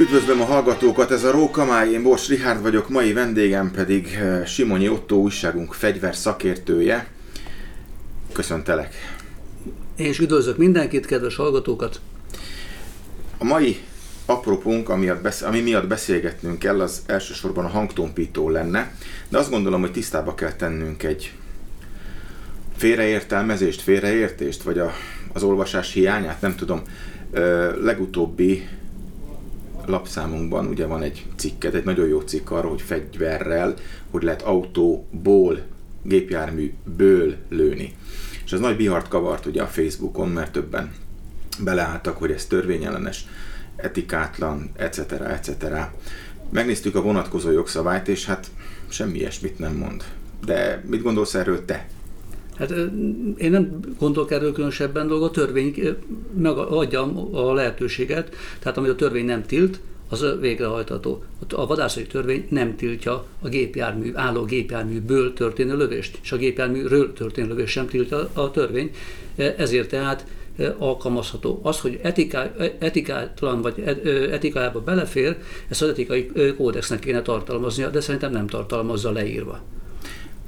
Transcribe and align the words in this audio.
Üdvözlöm 0.00 0.40
a 0.40 0.44
hallgatókat, 0.44 1.10
ez 1.10 1.24
a 1.24 1.30
Rókamály, 1.30 1.92
én 1.92 2.02
Bors 2.02 2.28
Rihárd 2.28 2.62
vagyok, 2.62 2.88
mai 2.88 3.12
vendégem 3.12 3.70
pedig 3.70 4.06
eh, 4.06 4.46
Simonyi 4.46 4.88
Otto 4.88 5.16
újságunk 5.16 5.72
fegyver 5.72 6.16
szakértője. 6.16 7.06
Köszöntelek. 8.32 8.94
És 9.96 10.18
üdvözlök 10.18 10.56
mindenkit, 10.56 11.06
kedves 11.06 11.36
hallgatókat. 11.36 12.00
A 13.38 13.44
mai 13.44 13.80
apropónk, 14.26 14.88
ami, 14.88 15.60
miatt 15.62 15.86
beszélgetnünk 15.86 16.58
kell, 16.58 16.80
az 16.80 17.02
elsősorban 17.06 17.64
a 17.64 17.68
hangtompító 17.68 18.48
lenne, 18.48 18.94
de 19.28 19.38
azt 19.38 19.50
gondolom, 19.50 19.80
hogy 19.80 19.92
tisztába 19.92 20.34
kell 20.34 20.52
tennünk 20.52 21.02
egy 21.02 21.32
félreértelmezést, 22.76 23.80
félreértést, 23.80 24.62
vagy 24.62 24.78
a, 24.78 24.92
az 25.32 25.42
olvasás 25.42 25.92
hiányát, 25.92 26.40
nem 26.40 26.54
tudom. 26.54 26.82
Legutóbbi 27.82 28.68
lapszámunkban 29.86 30.66
ugye 30.66 30.86
van 30.86 31.02
egy 31.02 31.26
cikket, 31.36 31.74
egy 31.74 31.84
nagyon 31.84 32.08
jó 32.08 32.20
cikk 32.20 32.50
arról, 32.50 32.70
hogy 32.70 32.82
fegyverrel, 32.82 33.74
hogy 34.10 34.22
lehet 34.22 34.42
autóból, 34.42 35.62
gépjárműből 36.02 37.34
lőni. 37.48 37.96
És 38.44 38.52
ez 38.52 38.60
nagy 38.60 38.76
bihart 38.76 39.08
kavart 39.08 39.46
ugye 39.46 39.62
a 39.62 39.66
Facebookon, 39.66 40.28
mert 40.28 40.52
többen 40.52 40.92
beleálltak, 41.64 42.16
hogy 42.16 42.30
ez 42.30 42.46
törvényellenes, 42.46 43.26
etikátlan, 43.76 44.70
etc. 44.76 45.12
etc. 45.12 45.56
Megnéztük 46.50 46.94
a 46.94 47.02
vonatkozó 47.02 47.50
jogszabályt, 47.50 48.08
és 48.08 48.26
hát 48.26 48.50
semmi 48.88 49.18
ilyesmit 49.18 49.58
nem 49.58 49.74
mond. 49.74 50.04
De 50.44 50.84
mit 50.86 51.02
gondolsz 51.02 51.34
erről 51.34 51.64
te? 51.64 51.88
Hát 52.60 52.70
én 53.38 53.50
nem 53.50 53.80
gondolok 53.98 54.30
erről 54.30 54.52
különösebben 54.52 55.08
dolog, 55.08 55.22
a 55.22 55.30
törvény 55.30 55.96
megadja 56.36 57.28
a 57.32 57.52
lehetőséget, 57.52 58.34
tehát 58.58 58.76
amit 58.78 58.90
a 58.90 58.94
törvény 58.94 59.24
nem 59.24 59.46
tilt, 59.46 59.80
az 60.08 60.26
végrehajtható. 60.40 61.22
A 61.54 61.66
vadászati 61.66 62.06
törvény 62.06 62.46
nem 62.48 62.76
tiltja 62.76 63.24
a 63.40 63.48
gépjármű, 63.48 64.10
álló 64.14 64.44
gépjárműből 64.44 65.32
történő 65.32 65.76
lövést, 65.76 66.18
és 66.22 66.32
a 66.32 66.36
gépjárműről 66.36 67.12
történő 67.12 67.48
lövést 67.48 67.72
sem 67.72 67.86
tiltja 67.86 68.30
a 68.32 68.50
törvény, 68.50 68.90
ezért 69.36 69.88
tehát 69.88 70.26
alkalmazható. 70.78 71.60
Az, 71.62 71.80
hogy 71.80 71.98
etiká, 72.02 72.52
etikátlan 72.78 73.62
vagy 73.62 73.80
etikájába 74.30 74.80
belefér, 74.80 75.36
ezt 75.68 75.82
az 75.82 75.88
etikai 75.88 76.30
kódexnek 76.56 76.98
kéne 76.98 77.22
tartalmaznia, 77.22 77.88
de 77.88 78.00
szerintem 78.00 78.32
nem 78.32 78.46
tartalmazza 78.46 79.10
leírva. 79.10 79.60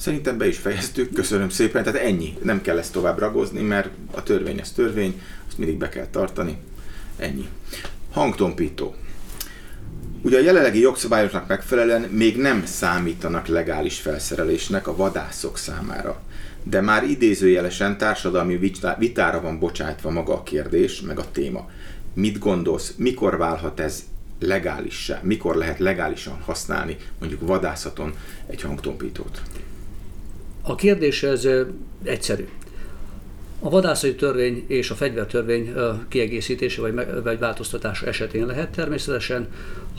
Szerintem 0.03 0.39
be 0.39 0.47
is 0.47 0.59
fejeztük, 0.59 1.13
köszönöm 1.13 1.49
szépen, 1.49 1.83
tehát 1.83 2.01
ennyi, 2.01 2.39
nem 2.43 2.61
kell 2.61 2.79
ezt 2.79 2.93
tovább 2.93 3.19
ragozni, 3.19 3.61
mert 3.61 3.89
a 4.11 4.23
törvény 4.23 4.61
az 4.61 4.71
törvény, 4.71 5.21
azt 5.49 5.59
mindig 5.59 5.79
be 5.79 5.89
kell 5.89 6.07
tartani, 6.07 6.57
ennyi. 7.17 7.49
Hangtompító. 8.11 8.95
Ugye 10.23 10.39
a 10.39 10.43
jelenlegi 10.43 10.81
jogszabályoknak 10.81 11.49
megfelelően 11.49 12.01
még 12.01 12.37
nem 12.37 12.67
számítanak 12.67 13.47
legális 13.47 14.01
felszerelésnek 14.01 14.87
a 14.87 14.97
vadászok 14.97 15.59
számára. 15.59 16.23
De 16.63 16.81
már 16.81 17.05
idézőjelesen 17.05 17.99
társadalmi 17.99 18.73
vitára 18.99 19.41
van 19.41 19.59
bocsájtva 19.59 20.11
maga 20.11 20.35
a 20.35 20.43
kérdés, 20.43 21.01
meg 21.01 21.19
a 21.19 21.31
téma. 21.33 21.71
Mit 22.15 22.39
gondolsz, 22.39 22.95
mikor 22.97 23.37
válhat 23.37 23.81
ez 23.81 24.03
legálissá? 24.39 25.21
Mikor 25.23 25.57
lehet 25.57 25.79
legálisan 25.79 26.41
használni 26.45 26.97
mondjuk 27.19 27.47
vadászaton 27.47 28.15
egy 28.47 28.63
hangtompítót? 28.63 29.43
A 30.63 30.75
kérdés 30.75 31.23
ez 31.23 31.49
egyszerű. 32.03 32.49
A 33.65 33.71
vadászati 33.71 34.15
törvény 34.15 34.65
és 34.67 34.91
a 34.91 34.95
fegyvertörvény 34.95 35.73
kiegészítése 36.09 36.81
vagy, 36.81 36.95
vagy 37.23 37.39
változtatása 37.39 38.07
esetén 38.07 38.47
lehet 38.47 38.71
természetesen, 38.71 39.49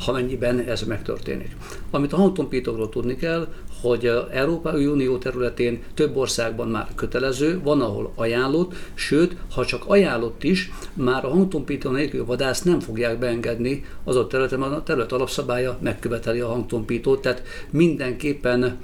ha 0.05 0.11
mennyiben 0.11 0.59
ez 0.59 0.81
megtörténik. 0.81 1.55
Amit 1.91 2.13
a 2.13 2.15
hangtompítókról 2.15 2.89
tudni 2.89 3.15
kell, 3.15 3.47
hogy 3.81 4.11
Európai 4.31 4.85
Unió 4.85 5.17
területén 5.17 5.83
több 5.93 6.15
országban 6.15 6.67
már 6.67 6.87
kötelező, 6.95 7.61
van 7.63 7.81
ahol 7.81 8.13
ajánlott, 8.15 8.73
sőt, 8.93 9.35
ha 9.51 9.65
csak 9.65 9.83
ajánlott 9.87 10.43
is, 10.43 10.71
már 10.93 11.25
a 11.25 11.29
hangtompító 11.29 11.89
nélkül 11.89 12.25
vadász 12.25 12.61
nem 12.61 12.79
fogják 12.79 13.19
beengedni 13.19 13.85
az 14.03 14.15
ott 14.15 14.29
területen, 14.29 14.61
a 14.61 14.83
terület 14.83 15.11
alapszabálya 15.11 15.77
megköveteli 15.81 16.39
a 16.39 16.47
hangtompítót, 16.47 17.21
tehát 17.21 17.43
mindenképpen 17.69 18.79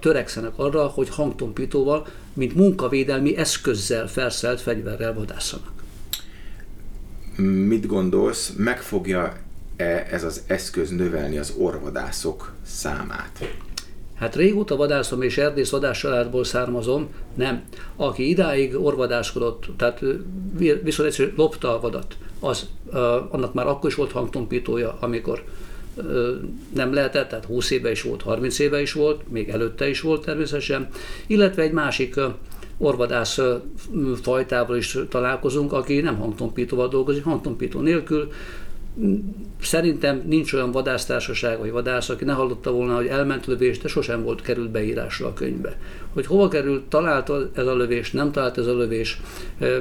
törekszenek 0.00 0.52
arra, 0.56 0.86
hogy 0.86 1.08
hangtompítóval, 1.08 2.06
mint 2.32 2.54
munkavédelmi 2.54 3.36
eszközzel 3.36 4.08
felszelt 4.08 4.60
fegyverrel 4.60 5.14
vadászanak. 5.14 5.72
Mit 7.66 7.86
gondolsz, 7.86 8.52
meg 8.56 8.82
fogja 8.82 9.36
-e 9.76 10.06
ez 10.10 10.24
az 10.24 10.42
eszköz 10.46 10.90
növelni 10.90 11.38
az 11.38 11.54
orvadászok 11.58 12.52
számát? 12.66 13.44
Hát 14.14 14.36
régóta 14.36 14.76
vadászom 14.76 15.22
és 15.22 15.38
erdész 15.38 15.70
vadáscsaládból 15.70 16.44
származom, 16.44 17.08
nem. 17.34 17.62
Aki 17.96 18.28
idáig 18.28 18.74
orvadászkodott, 18.74 19.66
tehát 19.76 20.00
viszont 20.82 21.08
egyszerűen 21.08 21.34
lopta 21.36 21.76
a 21.76 21.80
vadat, 21.80 22.16
az, 22.40 22.68
annak 23.30 23.54
már 23.54 23.66
akkor 23.66 23.90
is 23.90 23.96
volt 23.96 24.12
hangtompítója, 24.12 24.96
amikor 25.00 25.44
nem 26.74 26.94
lehetett, 26.94 27.28
tehát 27.28 27.44
20 27.44 27.70
éve 27.70 27.90
is 27.90 28.02
volt, 28.02 28.22
30 28.22 28.58
éve 28.58 28.80
is 28.80 28.92
volt, 28.92 29.30
még 29.30 29.48
előtte 29.48 29.88
is 29.88 30.00
volt 30.00 30.24
természetesen, 30.24 30.88
illetve 31.26 31.62
egy 31.62 31.72
másik 31.72 32.14
orvadász 32.78 33.38
fajtával 34.22 34.76
is 34.76 34.98
találkozunk, 35.08 35.72
aki 35.72 36.00
nem 36.00 36.16
hangtompítóval 36.16 36.88
dolgozik, 36.88 37.24
hangtompító 37.24 37.80
nélkül. 37.80 38.28
Szerintem 39.60 40.22
nincs 40.26 40.52
olyan 40.52 40.70
vadásztársaság 40.70 41.58
vagy 41.58 41.70
vadász, 41.70 42.08
aki 42.08 42.24
ne 42.24 42.32
hallotta 42.32 42.72
volna, 42.72 42.94
hogy 42.94 43.06
elment 43.06 43.46
lövés, 43.46 43.78
de 43.78 43.88
sosem 43.88 44.22
volt 44.22 44.42
került 44.42 44.70
beírásra 44.70 45.26
a 45.26 45.32
könyvbe. 45.32 45.78
Hogy 46.12 46.26
hova 46.26 46.48
került, 46.48 46.82
talált 46.82 47.30
ez 47.54 47.66
a 47.66 47.76
lövés, 47.76 48.10
nem 48.10 48.32
talált 48.32 48.58
ez 48.58 48.66
a 48.66 48.76
lövés, 48.76 49.20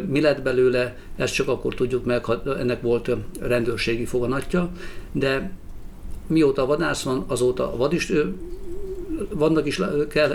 mi 0.07 0.21
lett 0.21 0.41
belőle, 0.41 0.97
ezt 1.15 1.33
csak 1.33 1.47
akkor 1.47 1.73
tudjuk 1.73 2.05
meg, 2.05 2.25
ha 2.25 2.57
ennek 2.59 2.81
volt 2.81 3.11
rendőrségi 3.39 4.05
foganatja, 4.05 4.69
de 5.11 5.51
mióta 6.29 6.65
vadász 6.65 7.03
van, 7.03 7.23
azóta 7.27 7.75
vad 7.77 7.93
is 7.93 8.11
vannak 9.29 9.65
is 9.65 9.81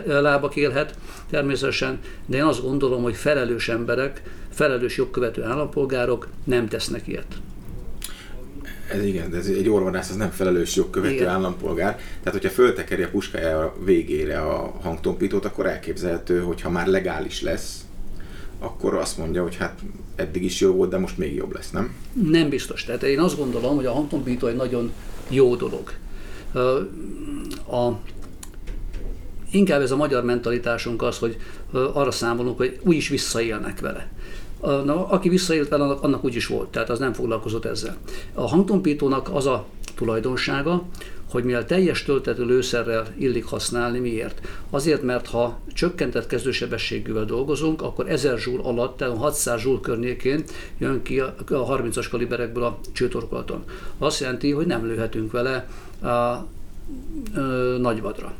lábak 0.06 0.56
élhet 0.56 0.94
természetesen, 1.31 1.99
de 2.27 2.37
én 2.37 2.43
azt 2.43 2.62
gondolom, 2.62 3.03
hogy 3.03 3.15
felelős 3.15 3.69
emberek, 3.69 4.22
felelős 4.50 4.97
jogkövető 4.97 5.43
állampolgárok 5.43 6.28
nem 6.44 6.69
tesznek 6.69 7.06
ilyet. 7.06 7.27
Ez 8.91 9.04
igen, 9.04 9.31
de 9.31 9.37
ez 9.37 9.47
egy 9.47 9.69
orvadász 9.69 10.10
az 10.10 10.16
nem 10.16 10.31
felelős 10.31 10.77
jogkövető 10.77 11.15
igen. 11.15 11.28
állampolgár. 11.28 11.99
Tehát, 12.22 12.41
hogyha 12.41 12.54
föltekeri 12.54 13.03
a 13.03 13.09
puskája 13.09 13.75
végére 13.84 14.41
a 14.41 14.78
hangtompítót, 14.83 15.44
akkor 15.44 15.66
elképzelhető, 15.66 16.41
hogy 16.41 16.60
ha 16.60 16.71
már 16.71 16.87
legális 16.87 17.43
lesz, 17.43 17.84
akkor 18.59 18.94
azt 18.94 19.19
mondja, 19.19 19.43
hogy 19.43 19.56
hát 19.56 19.78
eddig 20.16 20.44
is 20.44 20.60
jó 20.60 20.72
volt, 20.72 20.91
de 20.91 20.99
most 20.99 21.19
még 21.19 21.34
jobb 21.34 21.54
lesz, 21.54 21.71
nem? 21.71 21.94
Nem 22.31 22.49
biztos. 22.49 22.84
Tehát 22.84 23.03
én 23.03 23.19
azt 23.19 23.37
gondolom, 23.37 23.77
hogy 23.77 23.87
a 23.87 23.93
hangtompító 23.93 24.47
egy 24.47 24.56
nagyon 24.56 24.93
jó 25.28 25.56
dolog. 25.56 25.92
A, 27.70 27.90
inkább 29.50 29.80
ez 29.80 29.90
a 29.90 29.96
magyar 29.96 30.24
mentalitásunk 30.24 31.02
az, 31.02 31.18
hogy 31.18 31.36
arra 31.72 32.10
számolunk, 32.10 32.56
hogy 32.56 32.78
úgyis 32.82 33.08
visszaélnek 33.08 33.80
vele. 33.80 34.12
Na, 34.60 35.08
aki 35.08 35.28
visszaélt 35.28 35.68
vele, 35.68 35.84
annak, 35.84 36.02
annak 36.02 36.24
úgy 36.24 36.34
is 36.34 36.46
volt, 36.46 36.68
tehát 36.68 36.90
az 36.90 36.98
nem 36.98 37.12
foglalkozott 37.12 37.64
ezzel. 37.64 37.96
A 38.34 38.48
hangtompítónak 38.48 39.30
az 39.32 39.46
a 39.46 39.66
tulajdonsága, 39.94 40.82
hogy 41.34 41.45
mivel 41.45 41.67
teljes 41.67 42.05
töltető 42.05 42.45
lőszerrel 42.45 43.06
illik 43.19 43.45
használni, 43.45 43.99
miért? 43.99 44.49
Azért, 44.71 45.03
mert 45.03 45.27
ha 45.27 45.61
csökkentett 45.72 46.27
kezdősebességűvel 46.27 47.25
dolgozunk, 47.25 47.83
akkor 47.83 48.11
1000 48.11 48.39
zsúl 48.39 48.61
alatt, 48.61 48.97
tehát 48.97 49.17
600 49.17 49.61
zsúl 49.61 49.81
környékén 49.81 50.45
jön 50.78 51.03
ki 51.03 51.21
a 51.21 51.34
30-as 51.47 52.07
kaliberekből 52.10 52.63
a 52.63 52.78
csőtorkolaton. 52.92 53.65
Azt 53.98 54.21
jelenti, 54.21 54.51
hogy 54.51 54.66
nem 54.66 54.86
lőhetünk 54.86 55.33
vele 55.33 55.69
a, 56.01 56.07
a, 56.07 56.09
a 56.09 56.42
nagyvadra. 57.78 58.33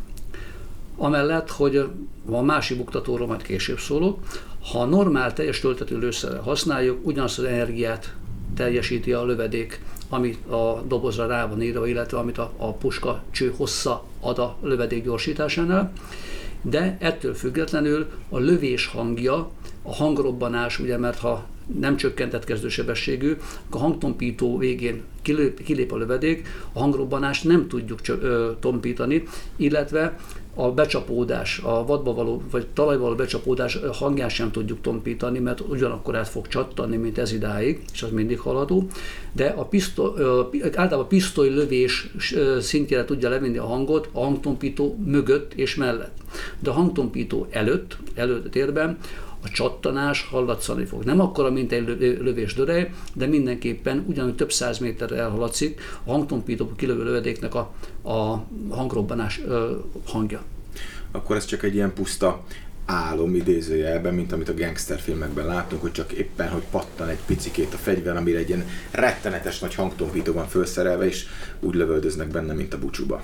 Amellett, 0.97 1.50
hogy 1.50 1.85
van 2.25 2.44
másik 2.44 2.76
buktatóról, 2.76 3.26
majd 3.26 3.43
később 3.43 3.79
szólok, 3.79 4.19
ha 4.73 4.85
normál 4.85 5.32
teljes 5.32 5.61
töltető 5.61 5.99
lőszerrel 5.99 6.40
használjuk, 6.40 7.06
ugyanazt 7.06 7.38
az 7.38 7.44
energiát 7.44 8.14
teljesíti 8.56 9.12
a 9.12 9.25
lövedék 9.25 9.81
amit 10.14 10.46
a 10.46 10.82
dobozra 10.87 11.26
rá 11.26 11.46
van 11.46 11.62
írva, 11.62 11.87
illetve 11.87 12.19
amit 12.19 12.38
a, 12.38 12.52
a 12.56 12.72
puska 12.72 13.22
cső 13.31 13.55
hossza 13.56 14.05
ad 14.20 14.38
a 14.38 14.56
lövedék 14.62 15.05
gyorsításánál, 15.05 15.93
de 16.62 16.96
ettől 17.00 17.34
függetlenül 17.34 18.06
a 18.28 18.38
lövés 18.38 18.87
hangja 18.87 19.50
a 19.86 19.94
hangrobbanás, 19.94 20.78
ugye, 20.78 20.98
mert 20.98 21.19
ha 21.19 21.46
nem 21.81 21.96
csökkentett 21.96 22.44
kezdősebességű, 22.44 23.36
akkor 23.66 23.81
a 23.81 23.84
hangtompító 23.84 24.58
végén 24.58 25.02
kilép, 25.22 25.62
kilép 25.62 25.92
a 25.92 25.96
lövedék, 25.96 26.48
a 26.72 26.78
hangrobbanást 26.78 27.44
nem 27.44 27.69
tudjuk 27.69 27.98
ö, 28.06 28.50
tompítani, 28.60 29.22
illetve 29.56 30.16
a 30.54 30.72
becsapódás, 30.72 31.58
a 31.58 31.86
vadba 31.86 32.14
való, 32.14 32.42
vagy 32.50 32.66
talajba 32.66 33.02
való 33.02 33.14
becsapódás 33.14 33.78
hangját 33.92 34.31
sem 34.31 34.50
tudjuk 34.50 34.81
tompítani, 34.81 35.38
mert 35.38 35.60
ugyanakkor 35.60 36.16
át 36.16 36.28
fog 36.28 36.48
csattani, 36.48 36.96
mint 36.96 37.19
ez 37.19 37.32
idáig, 37.32 37.82
és 37.92 38.02
az 38.02 38.10
mindig 38.10 38.38
haladó, 38.38 38.88
de 39.32 39.46
a 39.46 39.64
pisztoly, 39.64 40.10
általában 40.75 41.08
pisztoly 41.08 41.48
lövés 41.48 42.10
szintjére 42.60 43.04
tudja 43.04 43.28
levinni 43.28 43.58
a 43.58 43.66
hangot 43.66 44.08
a 44.12 44.20
hangtompító 44.20 44.98
mögött 45.04 45.54
és 45.54 45.75
mellett. 45.75 46.16
De 46.58 46.70
a 46.70 46.72
hangtompító 46.72 47.46
előtt, 47.50 47.96
előtt 48.14 48.50
térben 48.50 48.98
a 49.44 49.49
csattanás 49.49 50.26
hallatszani 50.31 50.85
fog. 50.85 51.05
Nem 51.05 51.20
akkora, 51.20 51.50
mint 51.50 51.73
egy 51.73 51.87
lövés 52.20 52.55
dörej, 52.55 52.91
de 53.14 53.26
mindenképpen 53.26 54.05
ugyanúgy 54.08 54.35
több 54.35 54.52
száz 54.52 54.79
méterre 54.79 55.17
elhaladszik 55.17 55.81
a 56.05 56.11
hangtompító 56.11 56.73
kilövő 56.76 57.05
lövedéknek 57.05 57.55
a, 57.55 57.73
a 58.02 58.44
hangrobbanás 58.70 59.41
ö, 59.46 59.76
hangja. 60.06 60.43
Akkor 61.11 61.37
ez 61.37 61.44
csak 61.44 61.62
egy 61.62 61.75
ilyen 61.75 61.93
puszta 61.93 62.44
álom 62.87 63.35
idézőjelben, 63.35 64.14
mint 64.14 64.32
amit 64.32 64.49
a 64.49 64.55
gangster 64.55 64.99
filmekben 64.99 65.47
látunk, 65.47 65.82
hogy 65.82 65.93
csak 65.93 66.12
éppen, 66.12 66.49
hogy 66.49 66.62
pattan 66.70 67.08
egy 67.08 67.19
picikét 67.26 67.75
a 67.75 67.76
fegyver, 67.76 68.17
amire 68.17 68.38
egy 68.38 68.49
ilyen 68.49 68.67
rettenetes 68.90 69.58
nagy 69.58 69.75
hangtompító 69.75 70.32
van 70.32 70.49
felszerelve, 70.49 71.06
és 71.06 71.26
úgy 71.61 71.75
lövöldöznek 71.75 72.29
benne, 72.29 72.52
mint 72.52 72.75
a 72.75 72.79
bucsúba. 72.79 73.23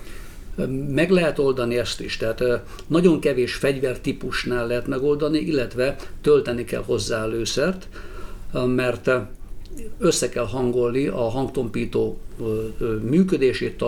Meg 0.89 1.11
lehet 1.11 1.39
oldani 1.39 1.77
ezt 1.77 2.01
is, 2.01 2.17
tehát 2.17 2.43
nagyon 2.87 3.21
kevés 3.21 3.55
fegyvertípusnál 3.55 4.67
lehet 4.67 4.87
megoldani, 4.87 5.39
illetve 5.39 5.97
tölteni 6.21 6.65
kell 6.65 6.83
hozzá 6.87 7.27
lőszert, 7.27 7.89
mert 8.67 9.11
össze 9.99 10.29
kell 10.29 10.47
hangolni 10.47 11.07
a 11.07 11.29
hangtompító 11.29 12.19
működését, 13.03 13.85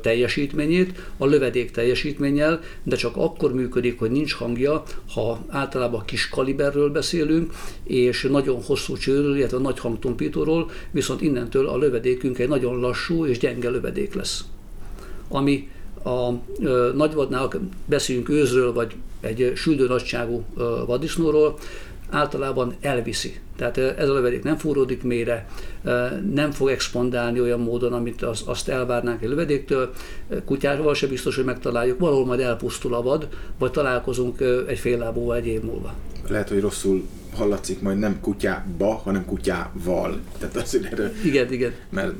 teljesítményét 0.00 1.10
a 1.16 1.26
lövedék 1.26 1.70
teljesítménnyel, 1.70 2.60
de 2.82 2.96
csak 2.96 3.16
akkor 3.16 3.54
működik, 3.54 3.98
hogy 3.98 4.10
nincs 4.10 4.34
hangja, 4.34 4.82
ha 5.14 5.44
általában 5.48 6.04
kis 6.04 6.28
kaliberről 6.28 6.90
beszélünk, 6.90 7.52
és 7.84 8.26
nagyon 8.30 8.62
hosszú 8.62 8.96
csőről, 8.96 9.36
illetve 9.36 9.58
nagy 9.58 9.78
hangtompítóról, 9.78 10.70
viszont 10.90 11.20
innentől 11.20 11.68
a 11.68 11.76
lövedékünk 11.76 12.38
egy 12.38 12.48
nagyon 12.48 12.80
lassú 12.80 13.26
és 13.26 13.38
gyenge 13.38 13.70
lövedék 13.70 14.14
lesz. 14.14 14.44
Ami 15.28 15.68
a 16.04 16.30
nagyvadnál 16.94 17.50
beszéljünk 17.86 18.28
őzről, 18.28 18.72
vagy 18.72 18.94
egy 19.20 19.52
süldő 19.54 19.86
nagyságú 19.86 20.44
vadisznóról, 20.86 21.58
általában 22.10 22.74
elviszi. 22.80 23.38
Tehát 23.56 23.78
ez 23.78 24.08
a 24.08 24.12
lövedék 24.12 24.42
nem 24.42 24.56
fúródik 24.56 25.02
mélyre, 25.02 25.48
nem 26.34 26.50
fog 26.50 26.68
expandálni 26.68 27.40
olyan 27.40 27.60
módon, 27.60 27.92
amit 27.92 28.22
az, 28.22 28.42
azt 28.46 28.68
elvárnánk 28.68 29.22
egy 29.22 29.28
lövedéktől. 29.28 29.92
Kutyával 30.44 30.94
se 30.94 31.06
biztos, 31.06 31.36
hogy 31.36 31.44
megtaláljuk, 31.44 31.98
valahol 31.98 32.26
majd 32.26 32.40
elpusztul 32.40 32.94
a 32.94 33.02
vad, 33.02 33.28
vagy 33.58 33.70
találkozunk 33.70 34.40
egy 34.68 34.78
fél 34.78 34.98
lábúval 34.98 35.36
egy 35.36 35.46
év 35.46 35.62
múlva. 35.62 35.94
Lehet, 36.28 36.48
hogy 36.48 36.60
rosszul 36.60 37.02
hallatszik 37.34 37.80
majd 37.80 37.98
nem 37.98 38.20
kutyába, 38.20 38.94
hanem 38.94 39.24
kutyával. 39.24 40.20
Tehát 40.38 40.56
azért 40.56 40.92
erről, 40.92 41.10
igen, 41.24 41.52
igen. 41.52 41.72
Mert 41.90 42.12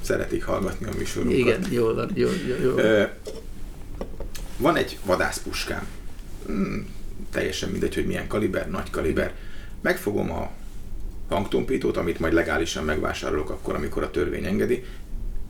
szeretik 0.00 0.44
hallgatni 0.44 0.86
a 0.86 0.90
műsorunkat. 0.98 1.38
Igen, 1.38 1.66
jól 1.70 1.94
van, 1.94 2.10
jól, 2.14 2.32
jól. 2.62 3.10
Van 4.56 4.76
egy 4.76 4.98
vadászpuskám. 5.04 5.86
Hmm, 6.46 6.86
teljesen 7.30 7.68
mindegy, 7.68 7.94
hogy 7.94 8.06
milyen 8.06 8.26
kaliber, 8.26 8.70
nagy 8.70 8.90
kaliber. 8.90 9.32
Megfogom 9.80 10.30
a 10.30 10.50
hangtompítót, 11.28 11.96
amit 11.96 12.18
majd 12.18 12.32
legálisan 12.32 12.84
megvásárolok 12.84 13.50
akkor, 13.50 13.74
amikor 13.74 14.02
a 14.02 14.10
törvény 14.10 14.44
engedi, 14.44 14.84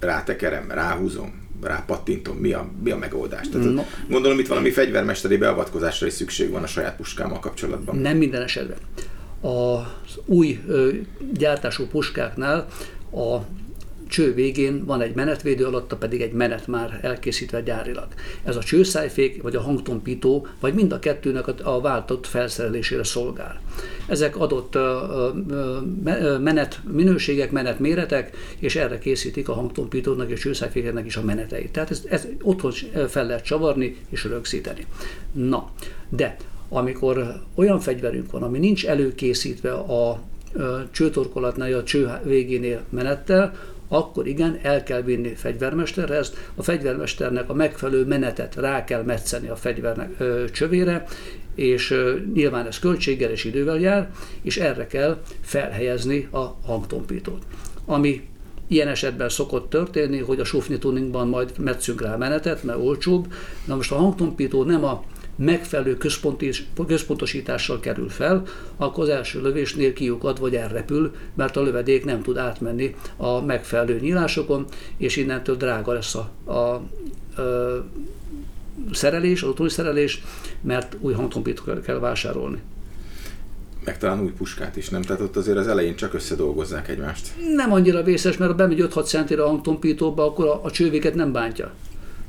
rátekerem, 0.00 0.70
ráhúzom, 0.70 1.48
rápattintom, 1.62 2.36
mi 2.36 2.52
a, 2.52 2.68
mi 2.82 2.90
a 2.90 2.96
megoldás? 2.96 3.48
Tehát 3.48 3.72
no. 3.72 3.82
Gondolom 4.08 4.38
itt 4.38 4.46
valami 4.46 4.70
fegyvermesteri 4.70 5.36
beavatkozásra 5.36 6.06
is 6.06 6.12
szükség 6.12 6.50
van 6.50 6.62
a 6.62 6.66
saját 6.66 6.96
puskámmal 6.96 7.38
kapcsolatban. 7.38 7.96
Nem 7.96 8.16
minden 8.16 8.42
esetben. 8.42 8.78
Az 9.40 10.18
új 10.24 10.60
ö, 10.66 10.90
gyártású 11.32 11.86
puskáknál 11.86 12.66
a 13.12 13.38
cső 14.08 14.34
végén 14.34 14.84
van 14.84 15.00
egy 15.00 15.14
menetvédő, 15.14 15.64
alatta 15.64 15.96
pedig 15.96 16.20
egy 16.20 16.32
menet 16.32 16.66
már 16.66 16.98
elkészítve 17.02 17.60
gyárilag. 17.60 18.06
Ez 18.44 18.56
a 18.56 18.62
csőszájfék, 18.62 19.42
vagy 19.42 19.56
a 19.56 19.60
hangtompító, 19.60 20.46
vagy 20.60 20.74
mind 20.74 20.92
a 20.92 20.98
kettőnek 20.98 21.46
a 21.62 21.80
váltott 21.80 22.26
felszerelésére 22.26 23.04
szolgál. 23.04 23.60
Ezek 24.06 24.36
adott 24.36 24.78
menet 26.40 26.80
minőségek, 26.92 27.50
menet 27.50 27.78
méretek, 27.78 28.36
és 28.58 28.76
erre 28.76 28.98
készítik 28.98 29.48
a 29.48 29.52
hangtompítónak 29.52 30.30
és 30.30 30.40
csőszájfékeknek 30.40 31.06
is 31.06 31.16
a 31.16 31.22
meneteit. 31.22 31.72
Tehát 31.72 31.90
ez, 31.90 32.02
ez 32.08 32.26
otthon 32.42 32.72
fel 33.08 33.26
lehet 33.26 33.44
csavarni 33.44 33.96
és 34.10 34.24
rögzíteni. 34.24 34.86
Na, 35.32 35.70
de 36.08 36.36
amikor 36.68 37.42
olyan 37.54 37.80
fegyverünk 37.80 38.30
van, 38.30 38.42
ami 38.42 38.58
nincs 38.58 38.86
előkészítve 38.86 39.72
a 39.72 40.20
csőtorkolatnál, 40.90 41.72
a 41.72 41.82
cső 41.82 42.10
végénél 42.24 42.84
menettel, 42.90 43.54
akkor 43.88 44.26
igen, 44.26 44.58
el 44.62 44.82
kell 44.82 45.02
vinni 45.02 45.34
fegyvermesterhez, 45.34 46.32
a 46.54 46.62
fegyvermesternek 46.62 47.48
a 47.48 47.54
megfelelő 47.54 48.04
menetet 48.04 48.54
rá 48.54 48.84
kell 48.84 49.02
metszeni 49.02 49.48
a 49.48 49.56
fegyvernek 49.56 50.14
ö, 50.18 50.44
csövére, 50.52 51.04
és 51.54 51.94
nyilván 52.34 52.66
ez 52.66 52.78
költséggel 52.78 53.30
és 53.30 53.44
idővel 53.44 53.78
jár, 53.78 54.10
és 54.42 54.56
erre 54.56 54.86
kell 54.86 55.22
felhelyezni 55.40 56.28
a 56.30 56.44
hangtompítót. 56.66 57.42
Ami 57.86 58.28
Ilyen 58.70 58.88
esetben 58.88 59.28
szokott 59.28 59.70
történni, 59.70 60.18
hogy 60.18 60.40
a 60.40 60.44
sufni 60.44 60.78
tuningban 60.78 61.28
majd 61.28 61.52
metszünk 61.58 62.00
rá 62.00 62.16
menetet, 62.16 62.62
mert 62.62 62.78
olcsóbb. 62.78 63.32
Na 63.64 63.76
most 63.76 63.92
a 63.92 63.96
hangtompító 63.96 64.64
nem 64.64 64.84
a 64.84 65.04
megfelelő 65.38 65.96
központosítással 66.86 67.80
kerül 67.80 68.08
fel, 68.08 68.42
akkor 68.76 69.04
az 69.04 69.10
első 69.10 69.42
lövésnél 69.42 69.92
kiukad 69.92 70.40
vagy 70.40 70.54
elrepül, 70.54 71.14
mert 71.34 71.56
a 71.56 71.62
lövedék 71.62 72.04
nem 72.04 72.22
tud 72.22 72.36
átmenni 72.36 72.94
a 73.16 73.40
megfelelő 73.40 73.98
nyílásokon, 74.00 74.66
és 74.96 75.16
innentől 75.16 75.56
drága 75.56 75.92
lesz 75.92 76.14
a, 76.14 76.30
a, 76.44 76.52
a 76.52 76.84
szerelés, 78.92 79.42
az 79.42 79.52
új 79.58 79.68
szerelés, 79.68 80.22
mert 80.60 80.96
új 81.00 81.12
hangtompítót 81.12 81.82
kell 81.82 81.98
vásárolni 81.98 82.58
meg 83.84 83.98
talán 83.98 84.20
új 84.20 84.30
puskát 84.30 84.76
is, 84.76 84.88
nem? 84.88 85.02
Tehát 85.02 85.22
ott 85.22 85.36
azért 85.36 85.56
az 85.56 85.68
elején 85.68 85.96
csak 85.96 86.14
összedolgozzák 86.14 86.88
egymást. 86.88 87.28
Nem 87.54 87.72
annyira 87.72 88.02
vészes, 88.02 88.36
mert 88.36 88.50
ha 88.50 88.56
bemegy 88.56 88.86
5-6 88.90 89.04
centire 89.04 89.42
a 89.42 89.46
hangtompítóba, 89.46 90.24
akkor 90.24 90.46
a, 90.46 90.64
a 90.64 90.70
csővéket 90.70 91.14
nem 91.14 91.32
bántja. 91.32 91.72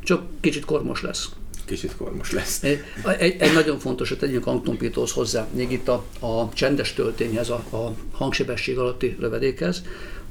Csak 0.04 0.22
kicsit 0.40 0.66
kormos 0.66 1.02
lesz 1.02 1.30
kicsit 1.70 1.96
kormos 1.96 2.32
lesz. 2.32 2.64
Egy, 2.64 2.84
egy, 3.18 3.36
egy 3.40 3.54
nagyon 3.54 3.80
fontos, 3.80 4.10
hogy 4.10 4.18
tegyünk 4.18 4.44
hangtompítóhoz 4.44 5.12
hozzá, 5.12 5.48
még 5.54 5.72
itt 5.72 5.88
a, 5.88 6.04
a 6.20 6.50
csendes 6.54 6.94
töltényhez, 6.94 7.50
a, 7.50 7.56
a 7.56 7.94
hangsebesség 8.12 8.78
alatti 8.78 9.16
lövedékhez, 9.20 9.84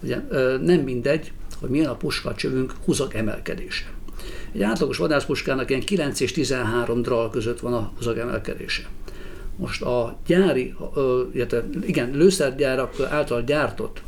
ugye 0.03 0.17
nem 0.61 0.81
mindegy, 0.81 1.33
hogy 1.61 1.69
milyen 1.69 1.91
a 1.91 1.97
puska 1.97 2.35
csövünk 2.35 2.73
húzak 2.85 3.15
emelkedése. 3.15 3.85
Egy 4.53 4.63
átlagos 4.63 4.97
vadászpuskának 4.97 5.71
ilyen 5.71 5.83
9 5.83 6.21
és 6.21 6.33
13 6.33 7.03
dral 7.03 7.31
között 7.31 7.61
van 7.61 7.75
a 7.75 7.93
húzak 7.97 8.19
emelkedése. 8.19 8.89
Most 9.57 9.83
a 9.83 10.19
gyári, 10.27 10.75
illetve 11.33 11.65
igen, 11.87 12.11
lőszergyárak 12.11 13.01
által 13.11 13.43
gyártott 13.43 14.03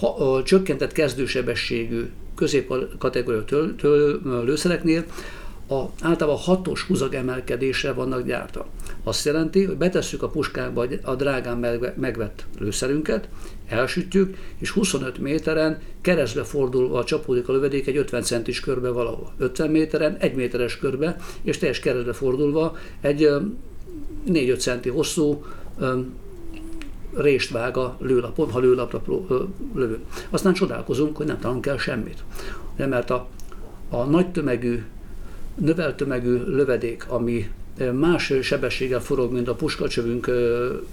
ha, 0.00 0.42
csökkentett 0.44 0.92
kezdősebességű 0.92 2.10
középkategóriai 2.34 3.74
lőszereknél 4.22 5.04
a, 5.70 5.90
általában 6.00 6.40
hatos 6.40 6.82
húzag 6.82 7.14
emelkedésre 7.14 7.92
vannak 7.92 8.26
gyártva. 8.26 8.66
Azt 9.04 9.24
jelenti, 9.24 9.64
hogy 9.64 9.76
betesszük 9.76 10.22
a 10.22 10.28
puskákba 10.28 10.86
a 11.02 11.14
drágán 11.14 11.58
megvett 11.96 12.44
lőszerünket, 12.58 13.28
elsütjük, 13.68 14.36
és 14.58 14.70
25 14.70 15.18
méteren 15.18 15.78
keresztbe 16.00 16.44
fordulva 16.44 17.04
csapódik 17.04 17.48
a 17.48 17.52
lövedék 17.52 17.86
egy 17.86 17.96
50 17.96 18.22
centis 18.22 18.60
körbe 18.60 18.88
valahol. 18.88 19.32
50 19.38 19.70
méteren, 19.70 20.16
1 20.16 20.34
méteres 20.34 20.78
körbe, 20.78 21.16
és 21.42 21.58
teljes 21.58 21.80
keresztbe 21.80 22.12
fordulva 22.12 22.76
egy 23.00 23.28
4-5 24.28 24.58
centi 24.58 24.88
hosszú 24.88 25.44
rést 27.14 27.50
vág 27.50 27.76
a 27.76 27.96
lőlapon, 28.00 28.50
ha 28.50 28.58
lőlapra 28.58 29.02
lövünk. 29.74 30.04
Aztán 30.30 30.52
csodálkozunk, 30.52 31.16
hogy 31.16 31.26
nem 31.26 31.38
találunk 31.38 31.66
el 31.66 31.78
semmit. 31.78 32.24
De 32.76 32.86
mert 32.86 33.10
a, 33.10 33.28
a 33.88 34.04
nagy 34.04 34.30
tömegű 34.30 34.82
növeltömegű 35.54 36.36
lövedék, 36.36 37.04
ami 37.08 37.50
más 37.92 38.32
sebességgel 38.42 39.00
forog, 39.00 39.32
mint 39.32 39.48
a 39.48 39.54
puskacsövünk, 39.54 40.30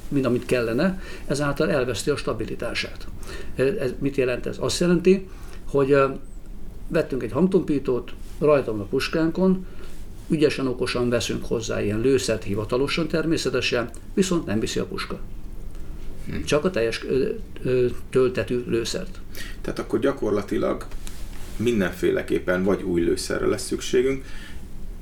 mint 0.08 0.26
amit 0.26 0.46
kellene, 0.46 1.02
ezáltal 1.26 1.70
elveszti 1.70 2.10
a 2.10 2.16
stabilitását. 2.16 3.08
Ez 3.56 3.94
mit 4.00 4.16
jelent 4.16 4.46
ez? 4.46 4.58
Azt 4.60 4.80
jelenti, 4.80 5.28
hogy 5.70 5.98
vettünk 6.88 7.24
egy 7.24 7.32
hangtompítót, 7.32 8.12
rajta 8.40 8.72
van 8.72 8.82
a 8.82 8.86
puskánkon, 8.86 9.66
ügyesen, 10.30 10.68
okosan 10.68 11.10
veszünk 11.10 11.46
hozzá 11.46 11.82
ilyen 11.82 12.00
lőszert 12.00 12.44
hivatalosan 12.44 13.08
természetesen, 13.08 13.90
viszont 14.14 14.46
nem 14.46 14.60
viszi 14.60 14.80
a 14.80 14.86
puska. 14.86 15.20
hm. 16.26 16.44
csak 16.44 16.66
a 16.66 16.70
teljes 16.70 17.06
töltetű 18.10 18.64
lőszert. 18.68 19.20
Tehát 19.62 19.80
akkor 19.80 20.00
gyakorlatilag 20.00 20.86
mindenféleképpen 21.58 22.64
vagy 22.64 22.82
új 22.84 23.02
lőszerre 23.02 23.46
lesz 23.46 23.66
szükségünk, 23.66 24.26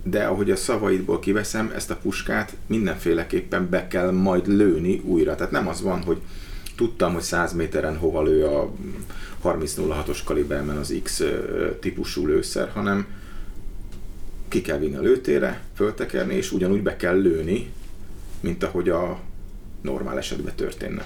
de 0.03 0.23
ahogy 0.23 0.51
a 0.51 0.55
szavaidból 0.55 1.19
kiveszem, 1.19 1.71
ezt 1.75 1.91
a 1.91 1.95
puskát 1.95 2.55
mindenféleképpen 2.67 3.69
be 3.69 3.87
kell 3.87 4.11
majd 4.11 4.47
lőni 4.47 5.01
újra. 5.05 5.35
Tehát 5.35 5.51
nem 5.51 5.67
az 5.67 5.81
van, 5.81 6.01
hogy 6.01 6.17
tudtam, 6.75 7.13
hogy 7.13 7.21
100 7.21 7.53
méteren 7.53 7.97
hova 7.97 8.23
lő 8.23 8.45
a 8.45 8.71
30-06-os 9.43 10.19
kaliberben 10.25 10.77
az 10.77 10.93
X 11.03 11.23
típusú 11.79 12.25
lőszer, 12.25 12.69
hanem 12.69 13.07
ki 14.47 14.61
kell 14.61 14.77
vinni 14.77 14.95
a 14.95 15.01
lőtére, 15.01 15.61
föltekerni, 15.75 16.35
és 16.35 16.51
ugyanúgy 16.51 16.81
be 16.81 16.95
kell 16.95 17.21
lőni, 17.21 17.71
mint 18.39 18.63
ahogy 18.63 18.89
a 18.89 19.19
normál 19.81 20.17
esetben 20.17 20.55
történne. 20.55 21.05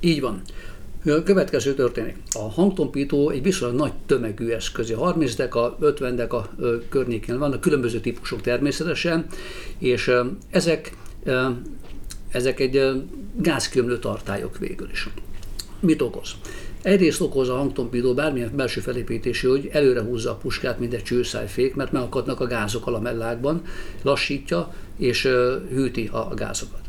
Így 0.00 0.20
van. 0.20 0.42
A 1.08 1.22
következő 1.22 1.74
történik. 1.74 2.16
A 2.32 2.50
hangtompító 2.50 3.30
egy 3.30 3.42
viszonylag 3.42 3.78
nagy 3.78 3.92
tömegű 4.06 4.48
eszköz. 4.48 4.92
30 4.92 5.34
deka, 5.34 5.76
50 5.80 6.16
deka 6.16 6.50
környékén 6.88 7.38
vannak 7.38 7.60
különböző 7.60 8.00
típusok 8.00 8.40
természetesen, 8.40 9.26
és 9.78 10.10
ezek, 10.50 10.96
ezek 12.32 12.60
egy 12.60 13.02
gázkömlő 13.36 13.98
tartályok 13.98 14.58
végül 14.58 14.88
is. 14.90 15.08
Mit 15.80 16.02
okoz? 16.02 16.30
Egyrészt 16.82 17.20
okoz 17.20 17.48
a 17.48 17.56
hangtompító 17.56 18.14
bármilyen 18.14 18.56
belső 18.56 18.80
felépítési, 18.80 19.46
hogy 19.46 19.68
előre 19.72 20.00
húzza 20.00 20.30
a 20.30 20.36
puskát, 20.36 20.78
mint 20.78 20.94
egy 20.94 21.02
csőszájfék, 21.02 21.74
mert 21.74 21.92
megakadnak 21.92 22.40
a 22.40 22.46
gázok 22.46 22.86
a 22.86 22.90
lamellákban, 22.90 23.62
lassítja 24.02 24.74
és 24.96 25.22
hűti 25.70 26.08
a 26.12 26.34
gázokat. 26.34 26.80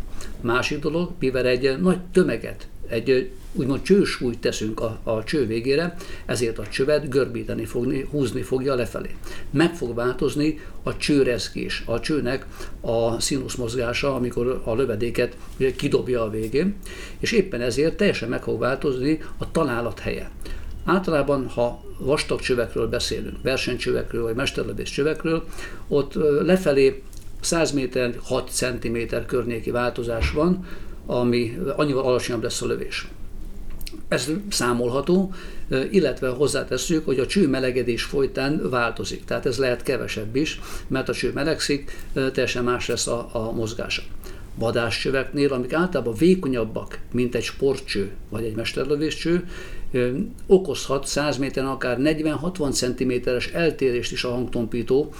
Másik 0.41 0.79
dolog, 0.79 1.11
mivel 1.19 1.45
egy 1.45 1.81
nagy 1.81 1.99
tömeget, 2.11 2.67
egy 2.88 3.29
úgymond 3.53 3.81
csősúlyt 3.81 4.39
teszünk 4.39 4.79
a, 4.79 4.99
a 5.03 5.23
cső 5.23 5.45
végére, 5.45 5.95
ezért 6.25 6.59
a 6.59 6.67
csövet 6.67 7.09
görbíteni 7.09 7.65
fogni, 7.65 8.07
húzni 8.11 8.41
fogja 8.41 8.75
lefelé. 8.75 9.15
Meg 9.51 9.75
fog 9.75 9.95
változni 9.95 10.59
a 10.83 10.97
csőrezgés, 10.97 11.83
a 11.85 11.99
csőnek 11.99 12.45
a 12.81 13.19
színusz 13.19 13.55
mozgása, 13.55 14.15
amikor 14.15 14.61
a 14.63 14.75
lövedéket 14.75 15.37
ugye, 15.57 15.71
kidobja 15.71 16.23
a 16.23 16.29
végén, 16.29 16.75
és 17.19 17.31
éppen 17.31 17.61
ezért 17.61 17.97
teljesen 17.97 18.29
meg 18.29 18.43
fog 18.43 18.59
változni 18.59 19.19
a 19.37 19.51
találat 19.51 19.99
helye. 19.99 20.29
Általában, 20.85 21.47
ha 21.47 21.83
vastag 21.97 22.39
csövekről 22.39 22.87
beszélünk, 22.87 23.41
versenycsövekről 23.41 24.23
vagy 24.23 24.35
mesterlövész 24.35 24.89
csövekről, 24.89 25.43
ott 25.87 26.13
lefelé 26.41 27.03
100 27.41 27.71
méter, 27.71 28.15
6 28.23 28.49
cm 28.51 28.97
környéki 29.25 29.71
változás 29.71 30.31
van, 30.31 30.65
ami 31.05 31.57
annyival 31.75 32.03
alacsonyabb 32.03 32.43
lesz 32.43 32.61
a 32.61 32.65
lövés. 32.65 33.07
Ez 34.08 34.31
számolható, 34.50 35.34
illetve 35.91 36.29
hozzátesszük, 36.29 37.05
hogy 37.05 37.19
a 37.19 37.27
cső 37.27 37.48
melegedés 37.48 38.03
folytán 38.03 38.69
változik. 38.69 39.25
Tehát 39.25 39.46
ez 39.46 39.58
lehet 39.58 39.84
kevesebb 39.84 40.36
is, 40.36 40.60
mert 40.88 41.10
a 41.10 41.13
cső 41.13 41.31
melegszik, 41.34 41.98
teljesen 42.13 42.63
más 42.63 42.88
lesz 42.88 43.08
a, 43.08 43.29
a 43.31 43.51
mozgása. 43.51 44.01
Vadáscsöveknél, 44.55 45.53
amik 45.53 45.74
általában 45.74 46.13
vékonyabbak, 46.13 47.00
mint 47.12 47.36
egy 47.36 47.43
sportcső 47.43 48.12
vagy 48.29 48.43
egy 48.43 48.55
mesterlövéscső, 48.55 49.48
okozhat 50.48 51.05
100 51.08 51.38
méteren 51.38 51.69
akár 51.69 51.98
40-60 52.01 52.72
cm-es 52.72 53.48
eltérést 53.48 54.12
is 54.12 54.24
a 54.24 54.29
hangtompító, 54.29 55.13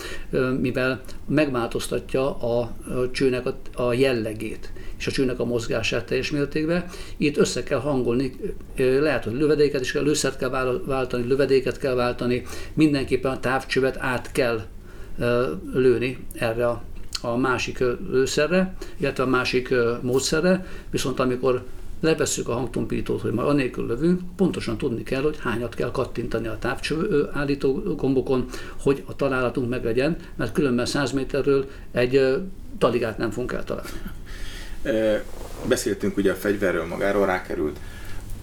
mivel 0.60 1.02
megváltoztatja 1.28 2.38
a 2.38 2.76
csőnek 3.12 3.46
a 3.74 3.94
jellegét 3.94 4.72
és 5.00 5.08
a 5.08 5.12
csőnek 5.12 5.40
a 5.40 5.46
mozgását 5.46 6.06
teljes 6.06 6.32
mértékben. 6.32 6.86
Itt 7.18 7.38
össze 7.38 7.64
kell 7.64 7.80
hangolni, 7.80 8.36
lehet, 8.76 9.24
hogy 9.24 9.34
lövedéket 9.34 9.82
is 9.82 9.92
kell, 9.92 10.04
lőszert 10.04 10.38
kell 10.38 10.82
váltani, 10.86 11.28
lövedéket 11.28 11.78
kell 11.78 11.94
váltani, 11.94 12.44
mindenképpen 12.74 13.32
a 13.32 13.40
távcsövet 13.40 13.98
át 14.00 14.32
kell 14.32 14.62
lőni 15.74 16.26
erre 16.34 16.68
a, 16.68 16.84
a 17.22 17.38
másik 17.38 17.80
lőszerre, 18.10 18.76
illetve 18.98 19.24
a 19.24 19.28
másik 19.28 19.74
módszerre, 20.02 20.66
viszont 20.90 21.20
amikor 21.20 21.64
levesszük 22.00 22.48
a 22.48 22.54
hangtompítót, 22.54 23.22
hogy 23.22 23.32
majd 23.32 23.48
anélkül 23.48 23.88
lövünk, 23.88 24.22
pontosan 24.36 24.78
tudni 24.78 25.04
kell, 25.04 25.22
hogy 25.22 25.38
hányat 25.40 25.76
kell 25.76 25.92
kattintani 25.92 26.48
a 26.48 26.58
távcső 26.60 27.30
állító 27.34 27.74
gombokon, 27.96 28.46
hogy 28.82 29.04
a 29.06 29.16
találatunk 29.16 29.70
meglegyen, 29.70 30.16
mert 30.36 30.52
különben 30.52 30.86
100 30.86 31.12
méterről 31.12 31.70
egy 31.92 32.38
taligát 32.78 33.18
nem 33.18 33.32
fogunk 33.32 33.52
eltalálni. 33.52 33.90
Beszéltünk 35.68 36.18
ugye 36.18 36.32
a 36.32 36.36
fegyverről 36.36 36.86
magáról, 36.86 37.26
rákerült 37.26 37.80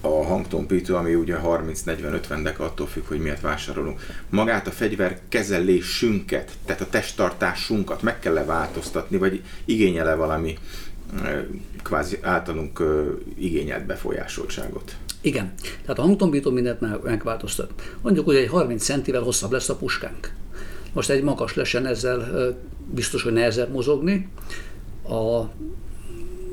a 0.01 0.07
hangtompító, 0.07 0.95
ami 0.95 1.15
ugye 1.15 1.35
30-40-50 1.43 2.39
deka, 2.43 2.63
attól 2.63 2.87
függ, 2.87 3.05
hogy 3.05 3.19
miért 3.19 3.41
vásárolunk. 3.41 4.05
Magát 4.29 4.67
a 4.67 4.71
fegyver 4.71 5.19
kezelésünket, 5.29 6.51
tehát 6.65 6.81
a 6.81 6.89
testtartásunkat 6.89 8.01
meg 8.01 8.19
kell-e 8.19 8.45
változtatni, 8.45 9.17
vagy 9.17 9.43
igényele 9.65 10.15
valami 10.15 10.57
kvázi 11.83 12.17
általunk 12.21 12.83
igényelt 13.37 13.85
befolyásoltságot? 13.85 14.95
Igen. 15.21 15.53
Tehát 15.81 15.99
a 15.99 16.01
hangtompító 16.01 16.51
mindent 16.51 17.03
megváltoztat. 17.03 17.71
Mondjuk, 18.01 18.25
hogy 18.25 18.35
egy 18.35 18.47
30 18.47 18.83
centivel 18.83 19.21
hosszabb 19.21 19.51
lesz 19.51 19.69
a 19.69 19.75
puskánk. 19.75 20.31
Most 20.93 21.09
egy 21.09 21.23
magas 21.23 21.53
lesen 21.53 21.85
ezzel 21.85 22.55
biztos, 22.93 23.23
hogy 23.23 23.33
nehezebb 23.33 23.71
mozogni. 23.71 24.27
A 25.09 25.41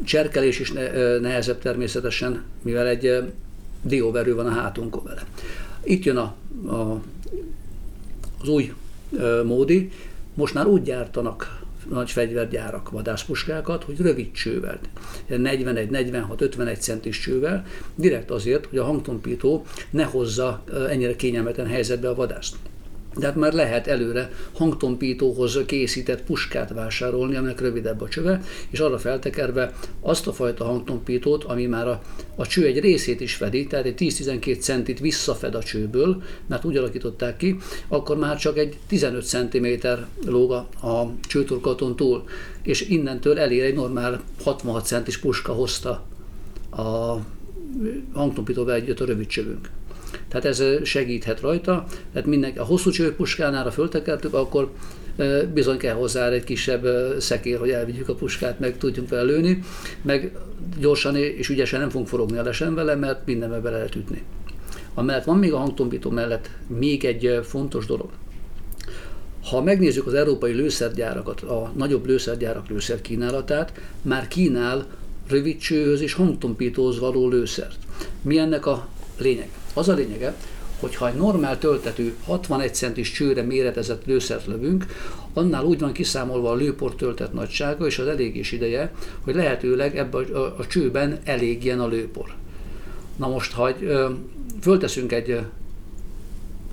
cserkelés 0.05 0.61
is 0.61 0.73
nehezebb 1.21 1.59
természetesen, 1.59 2.43
mivel 2.63 2.87
egy 2.87 3.23
dióverő 3.83 4.35
van 4.35 4.47
a 4.47 4.51
hátunkon 4.51 5.05
vele. 5.05 5.23
Itt 5.85 6.05
jön 6.05 6.17
a, 6.17 6.35
a, 6.67 7.03
az 8.41 8.49
új 8.49 8.73
módi, 9.45 9.91
most 10.35 10.55
már 10.55 10.67
úgy 10.67 10.83
gyártanak 10.83 11.63
nagy 11.89 12.11
fegyvergyárak 12.11 12.91
vadászpuskákat, 12.91 13.85
hogy 13.85 14.01
rövid 14.01 14.33
csővel, 14.33 14.79
41, 15.27 15.91
46, 15.91 16.41
51 16.41 16.81
centis 16.81 17.21
csővel, 17.21 17.67
direkt 17.95 18.31
azért, 18.31 18.67
hogy 18.67 18.79
a 18.79 18.85
hangtompító 18.85 19.67
ne 19.91 20.05
hozza 20.05 20.65
ennyire 20.89 21.17
kényelmetlen 21.17 21.67
helyzetbe 21.67 22.09
a 22.09 22.15
vadászt 22.15 22.57
de 23.17 23.27
hát 23.27 23.37
már 23.37 23.53
lehet 23.53 23.87
előre 23.87 24.31
hangtompítóhoz 24.53 25.59
készített 25.67 26.23
puskát 26.23 26.73
vásárolni, 26.73 27.37
aminek 27.37 27.61
rövidebb 27.61 28.01
a 28.01 28.09
csöve, 28.09 28.41
és 28.71 28.81
arra 28.81 28.99
feltekerve 28.99 29.73
azt 30.01 30.27
a 30.27 30.33
fajta 30.33 30.65
hangtompítót, 30.65 31.45
ami 31.45 31.67
már 31.67 31.89
a, 31.89 32.03
a 32.35 32.47
cső 32.47 32.67
egy 32.67 32.81
részét 32.81 33.21
is 33.21 33.35
fedi, 33.35 33.67
tehát 33.67 33.85
egy 33.85 33.95
10-12 33.99 34.61
centit 34.61 35.01
visszafed 35.01 35.55
a 35.55 35.63
csőből, 35.63 36.23
mert 36.47 36.65
úgy 36.65 36.77
alakították 36.77 37.37
ki, 37.37 37.57
akkor 37.89 38.17
már 38.17 38.37
csak 38.37 38.59
egy 38.59 38.77
15 38.87 39.27
cm 39.27 39.67
lóg 40.27 40.51
a, 40.51 40.87
a 40.87 41.13
csőtorkaton 41.29 41.97
túl, 41.97 42.25
és 42.63 42.89
innentől 42.89 43.39
elér 43.39 43.63
egy 43.65 43.75
normál 43.75 44.21
66 44.43 44.87
centis 44.87 45.19
puska 45.19 45.53
hozta 45.53 46.07
a 46.71 47.17
hangtompítóval 48.13 48.75
együtt 48.75 49.01
a 49.01 49.05
rövid 49.05 49.27
csövünk. 49.27 49.71
Tehát 50.29 50.45
ez 50.45 50.63
segíthet 50.83 51.41
rajta. 51.41 51.85
Tehát 52.13 52.29
mindenki, 52.29 52.59
a 52.59 52.65
hosszú 52.65 52.91
csőpuskánál, 52.91 53.71
föltekertük, 53.71 54.35
akkor 54.35 54.73
bizony 55.55 55.77
kell 55.77 55.95
hozzá 55.95 56.29
egy 56.29 56.45
kisebb 56.45 56.87
szekér, 57.19 57.59
hogy 57.59 57.71
elvigyük 57.71 58.09
a 58.09 58.15
puskát, 58.15 58.59
meg 58.61 58.79
tudjunk 58.79 59.09
vele 59.09 59.23
lőni, 59.23 59.63
meg 60.03 60.37
gyorsan 60.79 61.17
és 61.17 61.49
ügyesen 61.49 61.81
nem 61.81 61.91
fogunk 61.91 62.09
forogni 62.09 62.39
a 62.39 62.43
lesen 62.43 62.75
vele, 62.75 62.95
mert 62.95 63.27
mindenbe 63.27 63.59
bele 63.59 63.77
lehet 63.77 63.95
ütni. 63.95 64.23
Amellett 64.95 65.25
van 65.25 65.39
még 65.39 65.53
a 65.53 65.59
hangtompító 65.59 66.11
mellett 66.11 66.51
még 66.67 67.05
egy 67.05 67.41
fontos 67.43 67.87
dolog. 67.87 68.11
Ha 69.45 69.63
megnézzük 69.63 70.07
az 70.07 70.15
európai 70.15 70.53
lőszergyárakat, 70.53 71.41
a 71.41 71.73
nagyobb 71.77 72.07
lőszergyárak 72.07 72.69
lőszerkínálatát, 72.69 73.73
már 74.03 74.29
kínál 74.29 74.87
rövidcsőhöz 75.29 76.01
és 76.01 76.13
hangtompítóhoz 76.13 76.99
való 76.99 77.29
lőszert. 77.29 77.77
Mi 78.23 78.39
ennek 78.39 78.67
a 78.67 78.89
lényeg? 79.19 79.49
Az 79.75 79.89
a 79.89 79.95
lényege, 79.95 80.35
hogy 80.81 80.97
ha 80.97 81.09
egy 81.09 81.15
normál 81.15 81.59
töltető 81.59 82.15
61 82.25 82.75
centis 82.75 83.13
csőre 83.13 83.43
méretezett 83.43 84.07
lőszert 84.07 84.47
lövünk, 84.47 84.87
annál 85.33 85.65
úgy 85.65 85.79
van 85.79 85.93
kiszámolva 85.93 86.51
a 86.51 86.55
lőport 86.55 86.97
töltet 86.97 87.33
nagysága 87.33 87.87
és 87.87 87.99
az 87.99 88.07
elégés 88.07 88.53
ideje, 88.53 88.93
hogy 89.21 89.35
lehetőleg 89.35 89.97
ebben 89.97 90.25
a, 90.25 90.39
a, 90.39 90.55
a 90.59 90.67
csőben 90.67 91.19
elégjen 91.25 91.81
a 91.81 91.87
lőpor. 91.87 92.35
Na 93.17 93.29
most, 93.29 93.53
ha 93.53 93.69
egy, 93.69 93.85
ö, 93.85 94.11
fölteszünk 94.61 95.13
egy 95.13 95.41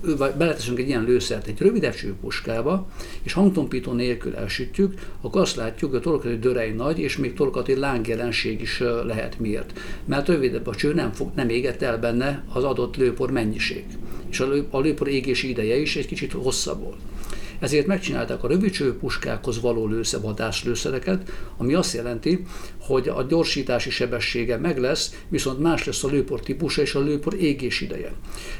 vagy 0.02 0.34
beleteszünk 0.34 0.78
egy 0.78 0.88
ilyen 0.88 1.04
lőszert 1.04 1.46
egy 1.46 1.58
rövidebb 1.58 1.94
puskába, 2.20 2.88
és 3.22 3.32
hangtompító 3.32 3.92
nélkül 3.92 4.36
elsütjük, 4.36 4.94
akkor 5.20 5.40
azt 5.40 5.56
látjuk, 5.56 5.90
hogy 5.90 6.00
a 6.00 6.02
torokati 6.02 6.38
dörej 6.38 6.72
nagy, 6.72 6.98
és 6.98 7.16
még 7.16 7.34
torokati 7.34 7.76
lángjelenség 7.76 8.60
is 8.60 8.82
lehet. 9.04 9.38
Miért? 9.38 9.80
Mert 10.04 10.28
rövidebb 10.28 10.66
a 10.66 10.74
cső, 10.74 10.94
nem, 10.94 11.12
fog, 11.12 11.30
nem 11.34 11.48
égett 11.48 11.82
el 11.82 11.98
benne 11.98 12.44
az 12.52 12.64
adott 12.64 12.96
lőpor 12.96 13.30
mennyiség. 13.30 13.84
És 14.30 14.40
a, 14.40 14.48
lő, 14.48 14.66
a 14.70 14.80
lőpor 14.80 15.08
égési 15.08 15.48
ideje 15.48 15.76
is 15.76 15.96
egy 15.96 16.06
kicsit 16.06 16.32
hosszabb 16.32 16.82
volt. 16.82 16.98
Ezért 17.62 17.86
megcsinálták 17.86 18.44
a 18.44 18.48
rövidcső 18.48 18.96
puskákhoz 18.96 19.60
való 19.60 19.86
lősze, 19.86 20.18
vadászlőszereket, 20.18 21.30
ami 21.56 21.74
azt 21.74 21.94
jelenti, 21.94 22.44
hogy 22.80 23.08
a 23.08 23.22
gyorsítási 23.22 23.90
sebessége 23.90 24.56
meg 24.56 24.78
lesz, 24.78 25.24
viszont 25.28 25.58
más 25.58 25.84
lesz 25.84 26.04
a 26.04 26.08
lőpor 26.08 26.40
típusa 26.40 26.82
és 26.82 26.94
a 26.94 27.00
lőpor 27.00 27.34
égés 27.34 27.80
ideje. 27.80 28.12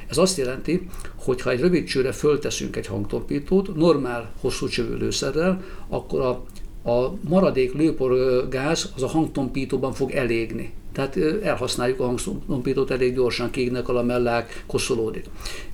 Ez 0.06 0.18
azt 0.18 0.38
jelenti, 0.38 0.88
hogy 1.16 1.40
ha 1.40 1.50
egy 1.50 1.60
rövidcsőre 1.60 2.12
fölteszünk 2.12 2.76
egy 2.76 2.86
hangtompítót, 2.86 3.74
normál 3.74 4.32
hosszú 4.40 4.68
csövő 4.68 4.96
lőszerrel, 4.96 5.64
akkor 5.88 6.20
a 6.20 6.44
a 6.84 7.08
maradék 7.28 7.72
lőporgáz 7.72 8.92
az 8.96 9.02
a 9.02 9.06
hangtompítóban 9.06 9.92
fog 9.92 10.10
elégni. 10.10 10.72
Tehát 10.92 11.16
elhasználjuk 11.42 12.00
a 12.00 12.04
hangtompítót 12.04 12.90
elég 12.90 13.14
gyorsan, 13.14 13.50
kiégnek 13.50 13.88
a 13.88 13.92
lamellák, 13.92 14.64
koszolódik. 14.66 15.24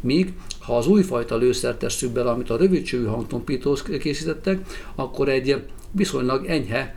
Míg 0.00 0.32
ha 0.68 0.76
az 0.76 0.86
újfajta 0.86 1.36
lőszert 1.36 1.78
tesszük 1.78 2.12
bele, 2.12 2.30
amit 2.30 2.50
a 2.50 2.56
rövidcsőű 2.56 3.04
hangtompítóhoz 3.04 3.82
készítettek, 3.82 4.66
akkor 4.94 5.28
egy 5.28 5.62
viszonylag 5.90 6.46
enyhe 6.46 6.96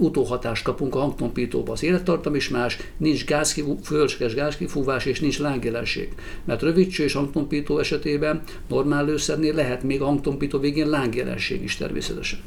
utóhatást 0.00 0.64
kapunk 0.64 0.94
a 0.94 0.98
hangtompítóba. 0.98 1.72
Az 1.72 1.82
élettartam 1.82 2.34
is 2.34 2.48
más, 2.48 2.78
nincs 2.96 3.24
gázkifú, 3.24 3.78
fölösleges 3.82 4.34
gázkifúvás 4.34 5.04
és 5.04 5.20
nincs 5.20 5.38
lángjelenség. 5.38 6.08
Mert 6.44 6.62
rövidcső 6.62 7.04
és 7.04 7.12
hangtompító 7.12 7.78
esetében 7.78 8.42
normál 8.68 9.04
lőszernél 9.04 9.54
lehet 9.54 9.82
még 9.82 10.00
a 10.00 10.04
hangtompító 10.04 10.58
végén 10.58 10.88
lángjelenség 10.88 11.62
is 11.62 11.76
természetesen. 11.76 12.38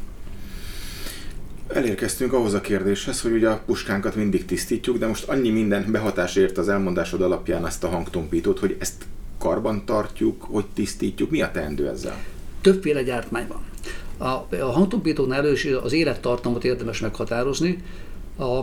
Elérkeztünk 1.68 2.34
ahhoz 2.34 2.54
a 2.54 2.62
kérdéshez, 2.62 3.22
hogy 3.22 3.32
ugye 3.32 3.50
a 3.50 3.62
puskánkat 3.66 4.16
mindig 4.16 4.46
tisztítjuk, 4.46 4.98
de 4.98 5.08
most 5.08 5.30
annyi 5.30 5.50
minden 5.50 5.92
behatás 5.92 6.36
ért 6.36 6.58
az 6.58 6.70
elmondásod 6.70 7.22
alapján 7.22 7.66
ezt 7.66 7.84
a 7.84 7.88
hangtompítót, 7.88 8.60
hogy 8.60 8.76
ezt 8.80 9.04
karban 9.40 9.86
tartjuk, 9.86 10.44
hogy 10.44 10.66
tisztítjuk. 10.74 11.30
Mi 11.30 11.42
a 11.42 11.52
teendő 11.52 11.88
ezzel? 11.88 12.24
Többféle 12.62 13.04
gyártmány 13.04 13.48
van. 13.48 13.73
A, 14.24 14.46
a 14.62 14.72
hangtompítóknál 14.72 15.40
először 15.40 15.80
az 15.84 15.94
élettartamot 15.94 16.64
érdemes 16.64 17.00
meghatározni. 17.00 17.84
A, 18.40 18.60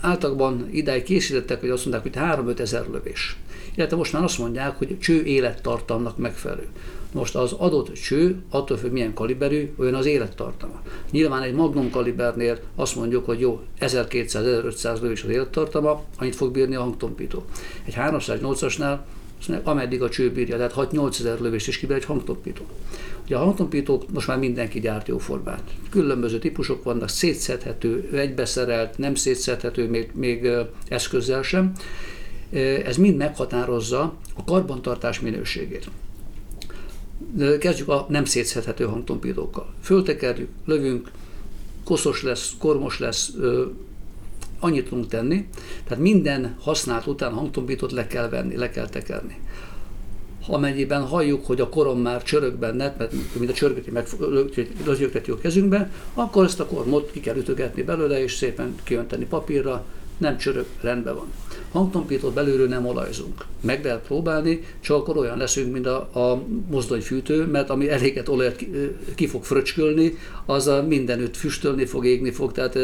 általában 0.00 0.68
idáig 0.72 1.02
készítettek, 1.02 1.60
hogy 1.60 1.68
azt 1.68 1.86
mondták, 1.86 2.14
hogy 2.14 2.44
3-5 2.54 2.58
ezer 2.58 2.86
lövés. 2.92 3.36
Illetve 3.74 3.96
most 3.96 4.12
már 4.12 4.22
azt 4.22 4.38
mondják, 4.38 4.76
hogy 4.78 4.98
cső 4.98 5.24
élettartamnak 5.24 6.16
megfelelő. 6.16 6.66
Most 7.12 7.34
az 7.34 7.52
adott 7.52 7.92
cső, 7.92 8.42
attól 8.50 8.76
függ 8.76 8.92
milyen 8.92 9.14
kaliberű, 9.14 9.72
olyan 9.76 9.94
az 9.94 10.06
élettartama. 10.06 10.82
Nyilván 11.10 11.42
egy 11.42 11.54
magnum 11.54 11.90
kalibernél 11.90 12.58
azt 12.74 12.96
mondjuk, 12.96 13.24
hogy 13.24 13.40
jó, 13.40 13.60
1200-1500 13.80 15.00
lövés 15.00 15.22
az 15.22 15.30
élettartama, 15.30 16.02
annyit 16.18 16.36
fog 16.36 16.52
bírni 16.52 16.74
a 16.74 16.80
hangtompító. 16.80 17.44
Egy 17.84 17.94
308-asnál 17.96 18.98
ameddig 19.62 20.02
a 20.02 20.08
cső 20.08 20.32
bírja, 20.32 20.56
tehát 20.56 20.74
6-8 20.76 21.18
ezer 21.18 21.40
lövést 21.40 21.68
is 21.68 21.78
kibír 21.78 21.96
egy 21.96 22.04
hangtompító. 22.04 22.62
Ugye 23.24 23.36
a 23.36 23.44
hangtompítók 23.44 24.12
most 24.12 24.26
már 24.26 24.38
mindenki 24.38 24.80
gyárt 24.80 25.08
jó 25.08 25.18
formát. 25.18 25.62
Különböző 25.90 26.38
típusok 26.38 26.82
vannak, 26.82 27.08
szétszedhető, 27.08 28.08
egybeszerelt, 28.12 28.98
nem 28.98 29.14
szétszedhető 29.14 29.88
még, 29.88 30.10
még 30.14 30.48
eszközzel 30.88 31.42
sem. 31.42 31.72
Ez 32.84 32.96
mind 32.96 33.16
meghatározza 33.16 34.14
a 34.34 34.44
karbantartás 34.44 35.20
minőségét. 35.20 35.90
Kezdjük 37.58 37.88
a 37.88 38.06
nem 38.08 38.24
szétszedhető 38.24 38.84
hangtompítókkal. 38.84 39.74
Föltekerjük, 39.82 40.48
lövünk, 40.64 41.10
koszos 41.84 42.22
lesz, 42.22 42.52
kormos 42.58 42.98
lesz, 42.98 43.32
annyit 44.58 44.88
tudunk 44.88 45.08
tenni, 45.08 45.48
tehát 45.84 46.02
minden 46.02 46.56
használt 46.60 47.06
után 47.06 47.32
hangtompítót 47.32 47.92
le 47.92 48.06
kell 48.06 48.28
venni, 48.28 48.56
le 48.56 48.70
kell 48.70 48.88
tekerni. 48.88 49.38
Amennyiben 50.48 51.06
halljuk, 51.06 51.46
hogy 51.46 51.60
a 51.60 51.68
korom 51.68 52.00
már 52.00 52.22
csörög 52.22 52.54
benned, 52.54 52.94
mert 52.98 53.12
mint 53.38 53.50
a 53.50 53.54
csörgeti 53.54 53.90
meg 53.90 54.06
a 55.28 55.38
kezünkbe, 55.38 55.90
akkor 56.14 56.44
ezt 56.44 56.60
a 56.60 56.66
kormot 56.66 57.10
ki 57.10 57.20
kell 57.20 57.36
ütögetni 57.36 57.82
belőle, 57.82 58.22
és 58.22 58.34
szépen 58.34 58.74
kiönteni 58.84 59.24
papírra, 59.24 59.84
nem 60.18 60.36
csörög, 60.36 60.66
rendben 60.80 61.14
van. 61.14 61.32
Hangtompítót 61.76 62.34
belülről 62.34 62.68
nem 62.68 62.86
olajzunk. 62.86 63.44
Meg 63.60 63.84
lehet 63.84 64.06
próbálni, 64.06 64.60
csak 64.80 64.96
akkor 64.96 65.16
olyan 65.16 65.38
leszünk, 65.38 65.72
mint 65.72 65.86
a, 65.86 65.96
a 65.96 66.42
mozdonyfűtő, 66.70 67.46
mert 67.46 67.70
ami 67.70 67.88
eléget 67.90 68.28
olajat 68.28 68.56
ki, 68.56 68.70
ki 69.14 69.26
fog 69.26 69.44
fröcskölni, 69.44 70.18
az 70.46 70.66
a 70.66 70.82
mindenütt 70.82 71.36
füstölni 71.36 71.84
fog, 71.84 72.06
égni 72.06 72.30
fog, 72.30 72.52
tehát 72.52 72.78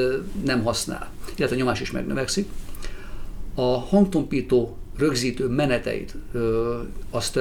nem 0.45 0.63
használ. 0.63 1.13
Illetve 1.37 1.57
a 1.57 1.59
nyomás 1.59 1.81
is 1.81 1.91
megnövekszik. 1.91 2.49
A 3.55 3.79
hangtompító 3.79 4.77
rögzítő 4.99 5.47
meneteit, 5.47 6.15
azt 7.11 7.41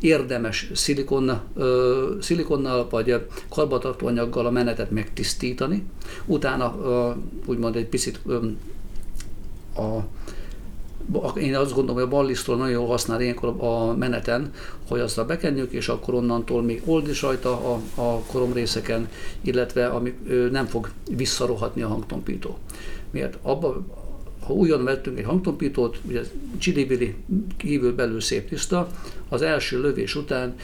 érdemes 0.00 0.70
szilikon, 0.74 1.40
szilikonnal 2.20 2.88
vagy 2.90 3.26
karbantartóanyaggal 3.48 4.46
a 4.46 4.50
menetet 4.50 4.90
megtisztítani, 4.90 5.84
utána 6.26 6.76
úgymond 7.46 7.76
egy 7.76 7.86
picit 7.86 8.20
a 9.76 9.98
én 11.36 11.56
azt 11.56 11.72
gondolom, 11.74 11.94
hogy 11.94 12.04
a 12.12 12.16
ballisztról 12.16 12.56
nagyon 12.56 12.72
jól 12.72 12.86
használ 12.86 13.20
ilyenkor 13.20 13.54
a 13.58 13.94
meneten, 13.94 14.52
hogy 14.88 15.00
azt 15.00 15.26
bekenjük, 15.26 15.72
és 15.72 15.88
akkor 15.88 16.14
onnantól 16.14 16.62
még 16.62 16.82
old 16.84 17.08
is 17.08 17.22
rajta 17.22 17.50
a, 17.50 17.80
a 17.94 18.18
koromrészeken, 18.18 19.08
illetve 19.40 19.86
ami, 19.86 20.14
nem 20.50 20.66
fog 20.66 20.90
visszarohatni 21.16 21.82
a 21.82 21.88
hangtompító. 21.88 22.58
Miért? 23.10 23.38
Abba, 23.42 23.82
ha 24.46 24.52
újon 24.52 24.84
vettünk 24.84 25.18
egy 25.18 25.24
hangtompítót, 25.24 26.00
ugye 26.08 26.20
csilibili 26.58 27.14
kívül 27.56 27.94
belül 27.94 28.20
szép 28.20 28.48
tiszta, 28.48 28.88
az 29.28 29.42
első 29.42 29.80
lövés 29.80 30.14
után 30.14 30.54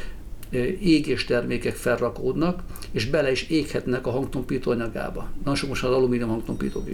égés 0.80 1.24
termékek 1.24 1.74
felrakódnak, 1.74 2.62
és 2.90 3.06
bele 3.06 3.30
is 3.30 3.42
éghetnek 3.48 4.06
a 4.06 4.10
hangtompító 4.10 4.70
anyagába. 4.70 5.30
Na, 5.44 5.54
sok 5.54 5.68
most 5.68 5.84
az 5.84 5.92
alumínium 5.92 6.28
hangtompító 6.28 6.84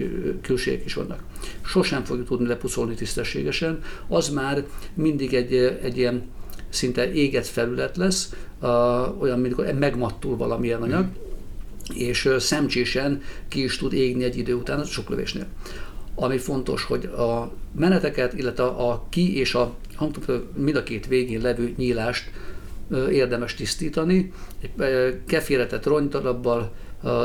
külségek 0.43 0.85
is 0.85 0.95
vannak. 0.95 1.23
Sosem 1.65 2.05
fogjuk 2.05 2.27
tudni 2.27 2.47
lepucolni 2.47 2.95
tisztességesen, 2.95 3.83
az 4.09 4.29
már 4.29 4.65
mindig 4.95 5.35
egy, 5.35 5.55
egy 5.83 5.97
ilyen 5.97 6.23
szinte 6.69 7.13
égett 7.13 7.47
felület 7.47 7.97
lesz, 7.97 8.33
olyan, 9.19 9.39
mint 9.41 9.79
megmattul 9.79 10.37
valamilyen 10.37 10.83
anyag, 10.83 11.05
mm. 11.05 11.97
és 11.97 12.29
szemcsésen 12.39 13.23
ki 13.49 13.63
is 13.63 13.77
tud 13.79 13.93
égni 13.93 14.25
egy 14.25 14.39
idő 14.39 14.55
után, 14.55 14.85
sok 14.85 15.09
lövésnél. 15.09 15.47
Ami 16.15 16.39
fontos, 16.39 16.85
hogy 16.85 17.05
a 17.05 17.53
meneteket, 17.77 18.33
illetve 18.33 18.65
a 18.65 19.07
ki 19.11 19.39
és 19.39 19.55
a 19.55 19.75
hangtompító 19.95 20.47
mind 20.57 20.77
a 20.77 20.83
két 20.83 21.07
végén 21.07 21.41
levő 21.41 21.75
nyílást 21.77 22.31
érdemes 23.11 23.55
tisztítani, 23.55 24.33
egy 24.79 25.21
keféretet 25.27 25.87
ronydarabbal, 25.87 26.73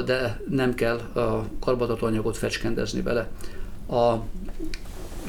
de 0.06 0.42
nem 0.50 0.74
kell 0.74 0.98
a 0.98 1.46
karbatatóanyagot 1.60 2.38
fecskendezni 2.38 3.02
bele. 3.02 3.30
A 3.90 4.16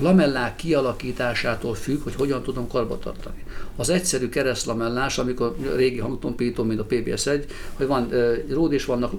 lamellák 0.01 0.57
kialakításától 0.57 1.75
függ, 1.75 2.03
hogy 2.03 2.15
hogyan 2.15 2.43
tudom 2.43 2.69
karbatartani. 2.69 3.45
Az 3.77 3.89
egyszerű 3.89 4.29
keresztlamellás, 4.29 5.19
amikor 5.19 5.57
régi 5.77 5.99
hangtompító, 5.99 6.63
mint 6.63 6.81
a 6.81 6.87
PBS1, 6.87 7.45
hogy 7.75 7.87
van 7.87 8.09
ród 8.51 8.73
és 8.73 8.85
vannak 8.85 9.13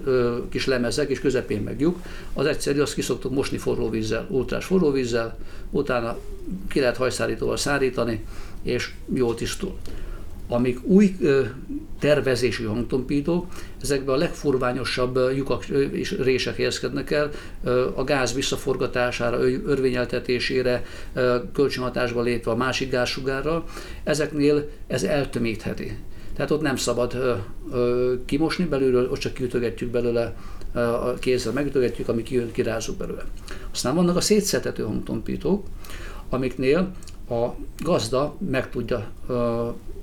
kis 0.50 0.66
lemezek, 0.66 1.10
és 1.10 1.20
közepén 1.20 1.62
meg 1.62 1.88
az 2.34 2.46
egyszerű, 2.46 2.80
azt 2.80 2.94
ki 2.94 3.02
szoktuk 3.02 3.34
mosni 3.34 3.58
forró 3.58 3.90
vízzel, 3.90 4.28
ultrás 4.30 4.66
forró 4.66 4.92
vízzel, 4.92 5.38
utána 5.70 6.18
ki 6.70 6.80
lehet 6.80 6.98
hajszárítóval 6.98 7.58
szárítani, 7.58 8.26
és 8.64 8.94
jól 9.14 9.36
tisztul 9.36 9.78
amik 10.50 10.80
új 10.84 11.16
tervezésű 12.00 12.66
hangtompítók, 12.66 13.46
ezekben 13.82 14.16
a 14.16 14.18
legfurványosabb 14.18 15.20
lyukak 15.36 15.68
és 15.92 16.18
rések 16.20 16.56
helyezkednek 16.56 17.12
el, 17.12 17.30
a 17.96 18.04
gáz 18.04 18.34
visszaforgatására, 18.34 19.50
örvényeltetésére, 19.66 20.84
kölcsönhatásba 21.54 22.22
lépve 22.22 22.52
a 22.52 22.56
másik 22.56 22.92
gázsugárral, 22.92 23.64
ezeknél 24.04 24.70
ez 24.88 25.04
eltömítheti. 25.04 25.98
Tehát 26.36 26.52
ott 26.52 26.62
nem 26.62 26.76
szabad 26.76 27.18
kimosni 28.26 28.66
belülről, 28.66 29.10
ott 29.10 29.20
csak 29.20 29.34
kiütögetjük 29.34 29.92
belőle, 29.92 30.36
a 30.74 31.14
kézzel 31.14 31.54
megütögetjük, 31.54 32.10
ami 32.10 32.24
kijön, 32.24 32.52
kirázzuk 32.52 32.98
belőle. 32.98 33.24
Aztán 33.74 33.96
vannak 33.96 34.16
a 34.16 34.22
szétszetető 34.22 34.84
hangtompítók, 34.84 35.66
amiknél 36.30 36.92
a 37.30 37.56
gazda 37.84 38.36
meg 38.50 38.70
tudja 38.70 39.12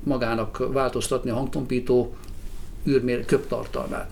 magának 0.02 0.72
változtatni 0.72 1.30
a 1.30 1.34
hangtompító 1.34 2.14
űrmér 2.86 3.24
köptartalmát. 3.24 4.10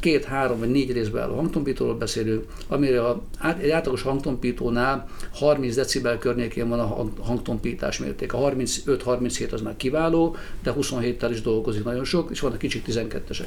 Két, 0.00 0.24
három 0.24 0.58
vagy 0.58 0.70
négy 0.70 0.92
részben 0.92 1.30
a 1.30 1.34
hangtompítóról 1.34 1.94
beszélünk, 1.94 2.44
amire 2.68 3.04
a, 3.06 3.22
egy 3.60 3.70
átlagos 3.70 4.02
hangtompítónál 4.02 5.08
30 5.32 5.74
decibel 5.74 6.18
környékén 6.18 6.68
van 6.68 6.80
a 6.80 7.06
hangtompítás 7.20 7.98
mérték. 7.98 8.32
A 8.32 8.38
35-37 8.38 9.52
az 9.52 9.60
már 9.60 9.76
kiváló, 9.76 10.36
de 10.62 10.72
27-tel 10.76 11.28
is 11.30 11.40
dolgozik 11.40 11.84
nagyon 11.84 12.04
sok, 12.04 12.30
és 12.30 12.40
vannak 12.40 12.58
kicsit 12.58 12.86
12-esek. 12.88 13.46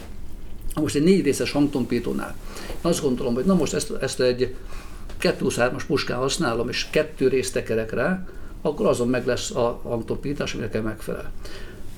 Most 0.75 0.95
egy 0.95 1.03
négy 1.03 1.23
részes 1.23 1.51
hangtompítónál 1.51 2.35
azt 2.81 3.01
gondolom, 3.01 3.33
hogy 3.33 3.45
na 3.45 3.53
most 3.53 3.73
ezt, 3.73 3.91
ezt 3.91 4.19
egy 4.19 4.55
223-as 5.21 5.83
puskán 5.87 6.17
használom, 6.17 6.69
és 6.69 6.87
kettő 6.89 7.27
részt 7.27 7.53
tekerek 7.53 7.91
rá, 7.91 8.27
akkor 8.65 8.85
azon 8.85 9.07
meg 9.07 9.25
lesz 9.25 9.51
a 9.51 9.79
hangtompítás, 9.83 10.53
ami 10.53 10.63
nekem 10.63 10.83
megfelel. 10.83 11.31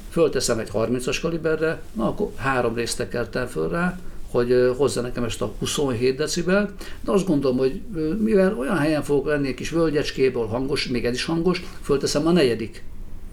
fölteszem 0.10 0.60
egy 0.60 0.69
30-as 0.73 1.17
kaliberre, 1.21 1.82
na 1.93 2.08
akkor 2.08 2.32
három 2.36 2.75
részt 2.75 2.97
tekertem 2.97 3.47
föl 3.47 3.69
rá, 3.69 3.99
hogy 4.32 4.73
hozza 4.77 5.01
nekem 5.01 5.23
ezt 5.23 5.41
a 5.41 5.51
27 5.60 6.15
decibel, 6.15 6.73
de 7.01 7.12
azt 7.12 7.27
gondolom, 7.27 7.58
hogy 7.58 7.82
mivel 8.19 8.58
olyan 8.58 8.77
helyen 8.77 9.03
fogok 9.03 9.25
lenni 9.25 9.47
egy 9.47 9.53
kis 9.53 9.69
völgyecskéből 9.69 10.45
hangos, 10.45 10.88
még 10.88 11.06
ez 11.06 11.13
is 11.13 11.25
hangos, 11.25 11.63
fölteszem 11.82 12.27
a 12.27 12.32
negyedik 12.32 12.84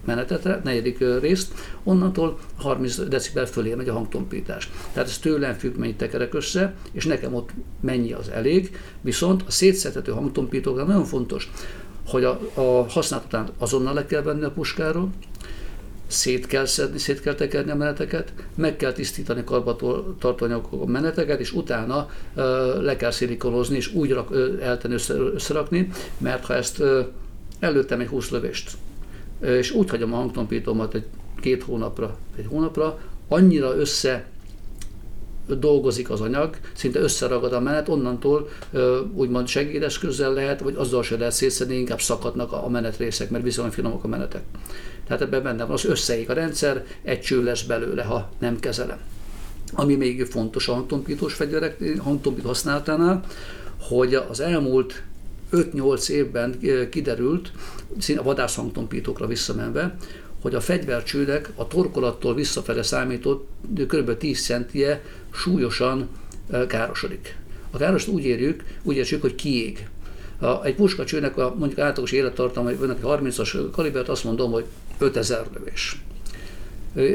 menetetre, 0.04 0.60
negyedik 0.64 1.04
részt, 1.20 1.54
onnantól 1.84 2.38
30 2.56 2.96
decibel 3.08 3.46
fölé 3.46 3.74
megy 3.74 3.88
a 3.88 3.92
hangtompítás. 3.92 4.70
Tehát 4.92 5.08
ez 5.08 5.18
tőlem 5.18 5.54
függ, 5.54 5.76
mennyit 5.76 5.96
tekerek 5.96 6.34
össze, 6.34 6.74
és 6.92 7.04
nekem 7.04 7.34
ott 7.34 7.50
mennyi 7.80 8.12
az 8.12 8.28
elég, 8.28 8.78
viszont 9.00 9.42
a 9.46 9.50
szétszedhető 9.50 10.12
hangtompítóknál 10.12 10.84
nagyon 10.84 11.04
fontos, 11.04 11.50
hogy 12.06 12.24
a, 12.24 12.40
a 12.54 12.86
használat 12.88 13.24
után 13.24 13.48
azonnal 13.58 13.94
le 13.94 14.06
kell 14.06 14.22
venni 14.22 14.44
a 14.44 14.50
puskáról, 14.50 15.10
szét 16.06 16.46
kell 16.46 16.64
szedni, 16.64 16.98
szét 16.98 17.20
kell 17.20 17.34
tekerni 17.34 17.70
a 17.70 17.74
meneteket, 17.74 18.32
meg 18.54 18.76
kell 18.76 18.92
tisztítani 18.92 19.44
karbantartóanyagok 19.44 20.82
a 20.82 20.86
meneteket, 20.86 21.40
és 21.40 21.52
utána 21.52 22.10
ö, 22.34 22.82
le 22.82 22.96
kell 22.96 23.10
szilikonozni, 23.10 23.76
és 23.76 23.94
úgy 23.94 24.10
rak, 24.12 24.30
ö, 24.30 24.60
eltenni, 24.60 24.94
össze, 24.94 25.14
összerakni, 25.14 25.90
mert 26.18 26.44
ha 26.44 26.54
ezt 26.54 26.78
ö, 26.78 27.00
előttem 27.58 28.00
egy 28.00 28.06
20 28.06 28.30
lövést, 28.30 28.70
és 29.40 29.70
úgy 29.70 29.90
hagyom 29.90 30.12
a 30.12 30.16
hangtompítómat 30.16 30.94
egy 30.94 31.06
két 31.40 31.62
hónapra, 31.62 32.16
egy 32.36 32.46
hónapra, 32.48 32.98
annyira 33.28 33.76
össze 33.76 34.26
dolgozik 35.46 36.10
az 36.10 36.20
anyag, 36.20 36.56
szinte 36.72 36.98
összeragad 37.00 37.52
a 37.52 37.60
menet, 37.60 37.88
onnantól 37.88 38.48
úgymond 39.14 39.46
segédeszközzel 39.46 40.32
lehet, 40.32 40.60
vagy 40.60 40.74
azzal 40.76 41.02
se 41.02 41.16
lehet 41.16 41.32
szétszedni, 41.32 41.74
inkább 41.74 42.00
szakadnak 42.00 42.52
a 42.52 42.68
menetrészek, 42.68 43.30
mert 43.30 43.44
viszonylag 43.44 43.72
finomok 43.72 44.04
a 44.04 44.08
menetek. 44.08 44.42
Tehát 45.06 45.22
ebben 45.22 45.42
benne 45.42 45.64
van, 45.64 45.72
az 45.72 45.84
összeég 45.84 46.30
a 46.30 46.32
rendszer, 46.32 46.84
egy 47.02 47.20
cső 47.20 47.42
lesz 47.42 47.62
belőle, 47.62 48.02
ha 48.02 48.30
nem 48.38 48.60
kezelem. 48.60 48.98
Ami 49.72 49.94
még 49.94 50.24
fontos 50.24 50.68
a 50.68 50.72
hangtompítós 50.72 51.34
fegyverek, 51.34 51.84
hangtompító 51.98 52.46
használatánál, 52.46 53.24
hogy 53.80 54.14
az 54.14 54.40
elmúlt 54.40 55.02
5-8 55.52 56.08
évben 56.08 56.58
kiderült, 56.90 57.50
a 58.16 58.22
vadászhangtompítókra 58.22 59.26
visszamenve, 59.26 59.96
hogy 60.44 60.54
a 60.54 60.60
fegyvercsőnek 60.60 61.50
a 61.54 61.66
torkolattól 61.66 62.34
visszafele 62.34 62.82
számított 62.82 63.48
kb. 63.86 64.16
10 64.16 64.44
centie 64.44 65.02
súlyosan 65.32 66.08
károsodik. 66.68 67.36
A 67.70 67.76
károst 67.76 68.08
úgy 68.08 68.24
érjük, 68.24 68.64
úgy 68.82 68.96
érjük, 68.96 69.20
hogy 69.20 69.34
kiég. 69.34 69.88
A, 70.38 70.64
egy 70.64 70.74
puskacsőnek 70.74 71.36
a 71.36 71.54
mondjuk 71.58 71.78
átlagos 71.80 72.12
élettartalma, 72.12 72.70
vagy 72.76 72.96
30-as 73.02 73.58
kalibert, 73.72 74.08
azt 74.08 74.24
mondom, 74.24 74.52
hogy 74.52 74.64
5000 74.98 75.46
lövés. 75.54 76.02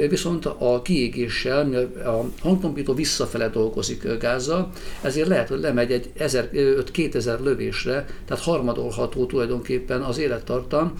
Viszont 0.09 0.45
a 0.45 0.81
kiégéssel, 0.81 1.89
a 2.05 2.25
hangtompító 2.41 2.93
visszafele 2.93 3.49
dolgozik 3.49 4.17
gázzal, 4.19 4.71
ezért 5.01 5.27
lehet, 5.27 5.47
hogy 5.47 5.59
lemegy 5.59 5.91
egy 5.91 6.09
1000-2000 6.19 7.39
lövésre, 7.43 8.05
tehát 8.25 8.43
harmadolható 8.43 9.25
tulajdonképpen 9.25 10.01
az 10.01 10.17
élettartam 10.17 10.93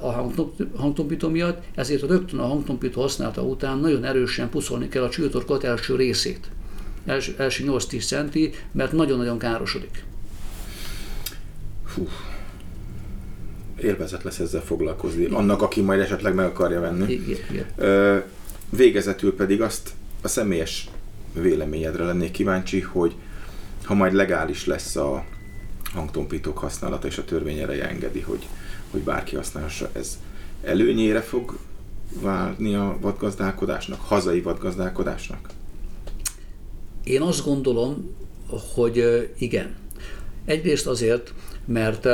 a 0.00 0.30
hangtompító 0.76 1.28
miatt, 1.28 1.62
ezért 1.74 2.02
rögtön 2.02 2.38
a 2.38 2.46
hangtompító 2.46 3.00
használata 3.00 3.42
után 3.42 3.78
nagyon 3.78 4.04
erősen 4.04 4.48
puszolni 4.48 4.88
kell 4.88 5.02
a 5.02 5.08
csőtorkot 5.08 5.64
első 5.64 5.96
részét. 5.96 6.50
Els, 7.06 7.34
első 7.36 7.64
8-10 7.66 8.06
centi, 8.06 8.50
mert 8.72 8.92
nagyon-nagyon 8.92 9.38
károsodik. 9.38 10.04
Fú. 11.84 12.08
Élvezet 13.84 14.22
lesz 14.22 14.38
ezzel 14.38 14.62
foglalkozni. 14.62 15.22
Igen. 15.22 15.34
Annak, 15.34 15.62
aki 15.62 15.80
majd 15.80 16.00
esetleg 16.00 16.34
meg 16.34 16.46
akarja 16.46 16.80
venni. 16.80 17.12
Igen, 17.12 17.38
igen. 17.50 18.22
Végezetül 18.70 19.34
pedig 19.34 19.62
azt 19.62 19.90
a 20.22 20.28
személyes 20.28 20.88
véleményedre 21.32 22.04
lennék 22.04 22.30
kíváncsi, 22.30 22.80
hogy 22.80 23.14
ha 23.84 23.94
majd 23.94 24.12
legális 24.12 24.66
lesz 24.66 24.96
a 24.96 25.24
hangtompítók 25.92 26.58
használata, 26.58 27.06
és 27.06 27.18
a 27.18 27.24
törvény 27.24 27.58
ereje 27.58 27.88
engedi, 27.88 28.20
hogy, 28.20 28.46
hogy 28.90 29.00
bárki 29.00 29.36
használhassa, 29.36 29.90
ez 29.92 30.18
előnyére 30.62 31.20
fog 31.20 31.58
válni 32.20 32.74
a 32.74 32.96
vadgazdálkodásnak, 33.00 34.00
hazai 34.00 34.40
vadgazdálkodásnak? 34.40 35.48
Én 37.04 37.20
azt 37.20 37.44
gondolom, 37.44 38.14
hogy 38.74 39.30
igen. 39.38 39.74
Egyrészt 40.44 40.86
azért, 40.86 41.34
mert 41.64 42.08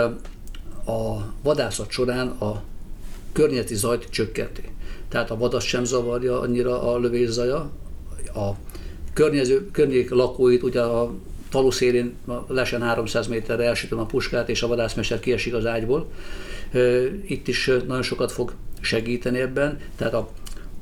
a 0.86 1.32
vadászat 1.42 1.90
során 1.90 2.28
a 2.28 2.62
környezeti 3.32 3.74
zajt 3.74 4.06
csökkenti. 4.10 4.62
Tehát 5.08 5.30
a 5.30 5.36
vadas 5.36 5.66
sem 5.66 5.84
zavarja 5.84 6.40
annyira 6.40 6.92
a 6.92 6.98
lövészaja, 6.98 7.70
a 8.34 8.50
környező, 9.12 9.70
környék 9.70 10.10
lakóit, 10.10 10.62
ugye 10.62 10.80
a 10.80 11.14
falu 11.48 11.70
szélén 11.70 12.14
lesen 12.48 12.82
300 12.82 13.26
méterre 13.26 13.64
elsütöm 13.64 13.98
a 13.98 14.06
puskát, 14.06 14.48
és 14.48 14.62
a 14.62 14.66
vadászmester 14.66 15.20
kiesik 15.20 15.54
az 15.54 15.66
ágyból. 15.66 16.10
Itt 17.26 17.48
is 17.48 17.66
nagyon 17.66 18.02
sokat 18.02 18.32
fog 18.32 18.52
segíteni 18.80 19.38
ebben, 19.38 19.78
tehát 19.96 20.14
a, 20.14 20.28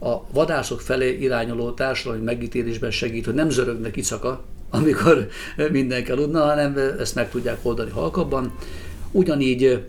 a 0.08 0.26
vadászok 0.32 0.80
felé 0.80 1.18
irányuló 1.20 1.70
társadalmi 1.70 2.24
megítélésben 2.24 2.90
segít, 2.90 3.24
hogy 3.24 3.34
nem 3.34 3.50
zörögnek 3.50 3.96
icaka, 3.96 4.44
amikor 4.70 5.28
mindenki 5.70 6.10
aludna, 6.10 6.44
hanem 6.44 6.78
ezt 6.98 7.14
meg 7.14 7.30
tudják 7.30 7.58
oldani 7.62 7.90
halkabban. 7.90 8.52
Ugyanígy 9.14 9.84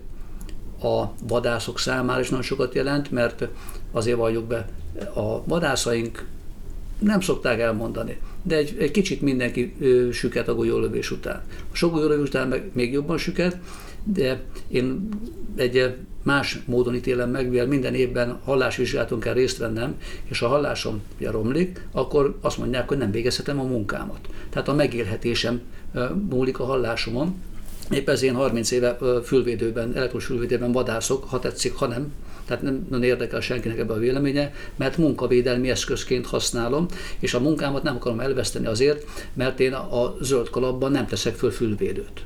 a 0.81 1.03
vadászok 1.27 1.79
számára 1.79 2.19
is 2.19 2.29
nagyon 2.29 2.43
sokat 2.43 2.73
jelent, 2.73 3.11
mert 3.11 3.47
azért 3.91 4.17
valljuk 4.17 4.45
be, 4.45 4.67
a 5.13 5.43
vadászaink 5.43 6.25
nem 6.99 7.21
szokták 7.21 7.59
elmondani, 7.59 8.17
de 8.43 8.55
egy, 8.55 8.75
egy 8.79 8.91
kicsit 8.91 9.21
mindenki 9.21 9.75
ö, 9.79 10.11
süket 10.11 10.47
a 10.47 10.55
golyólövés 10.55 11.11
után. 11.11 11.43
A 11.71 11.75
sok 11.75 11.93
golyólövés 11.93 12.27
után 12.27 12.47
meg 12.47 12.69
még 12.73 12.91
jobban 12.91 13.17
süket, 13.17 13.57
de 14.03 14.41
én 14.67 15.09
egy 15.55 15.95
más 16.23 16.59
módon 16.65 16.95
ítélem 16.95 17.29
meg, 17.29 17.49
mivel 17.49 17.67
minden 17.67 17.93
évben 17.93 18.39
hallásvizsgálaton 18.43 19.19
kell 19.19 19.33
részt 19.33 19.57
vennem, 19.57 19.97
és 20.29 20.41
a 20.41 20.47
hallásom 20.47 21.01
ugye 21.19 21.31
romlik, 21.31 21.87
akkor 21.91 22.37
azt 22.41 22.57
mondják, 22.57 22.87
hogy 22.87 22.97
nem 22.97 23.11
végezhetem 23.11 23.59
a 23.59 23.63
munkámat. 23.63 24.19
Tehát 24.49 24.67
a 24.67 24.73
megélhetésem 24.73 25.61
múlik 26.29 26.59
a 26.59 26.65
hallásomon, 26.65 27.35
Épp 27.89 28.09
ezért 28.09 28.33
én 28.33 28.39
30 28.39 28.71
éve 28.71 28.97
fülvédőben, 29.23 29.95
elektrós 29.95 30.25
fülvédőben 30.25 30.71
vadászok, 30.71 31.23
ha 31.23 31.39
tetszik, 31.39 31.73
ha 31.73 31.87
nem. 31.87 32.13
Tehát 32.45 32.63
nem 32.63 32.87
nagyon 32.89 33.05
érdekel 33.05 33.41
senkinek 33.41 33.79
ebbe 33.79 33.93
a 33.93 33.97
véleménye, 33.97 34.53
mert 34.75 34.97
munkavédelmi 34.97 35.69
eszközként 35.69 36.25
használom, 36.25 36.85
és 37.19 37.33
a 37.33 37.39
munkámat 37.39 37.83
nem 37.83 37.95
akarom 37.95 38.19
elveszteni 38.19 38.65
azért, 38.65 39.05
mert 39.33 39.59
én 39.59 39.73
a 39.73 40.15
zöld 40.21 40.49
kalapban 40.49 40.91
nem 40.91 41.07
teszek 41.07 41.35
föl 41.35 41.51
fülvédőt. 41.51 42.23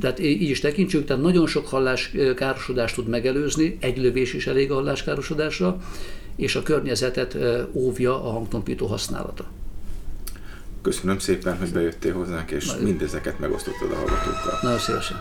Tehát 0.00 0.18
így 0.18 0.42
is 0.42 0.60
tekintsük, 0.60 1.06
tehát 1.06 1.22
nagyon 1.22 1.46
sok 1.46 1.66
halláskárosodást 1.66 2.94
tud 2.94 3.08
megelőzni, 3.08 3.76
egy 3.80 3.98
lövés 3.98 4.34
is 4.34 4.46
elég 4.46 4.70
a 4.70 4.74
halláskárosodásra, 4.74 5.82
és 6.36 6.54
a 6.56 6.62
környezetet 6.62 7.36
óvja 7.72 8.24
a 8.24 8.30
hangtompító 8.30 8.86
használata. 8.86 9.44
Köszönöm 10.84 11.18
szépen, 11.18 11.58
hogy 11.58 11.72
bejöttél 11.72 12.12
hozzánk, 12.12 12.50
és 12.50 12.72
mindezeket 12.82 13.38
megosztottad 13.38 13.90
a 13.90 13.94
hallgatókkal. 13.94 14.58
Nagyon 14.62 14.78
szívesen. 14.78 15.16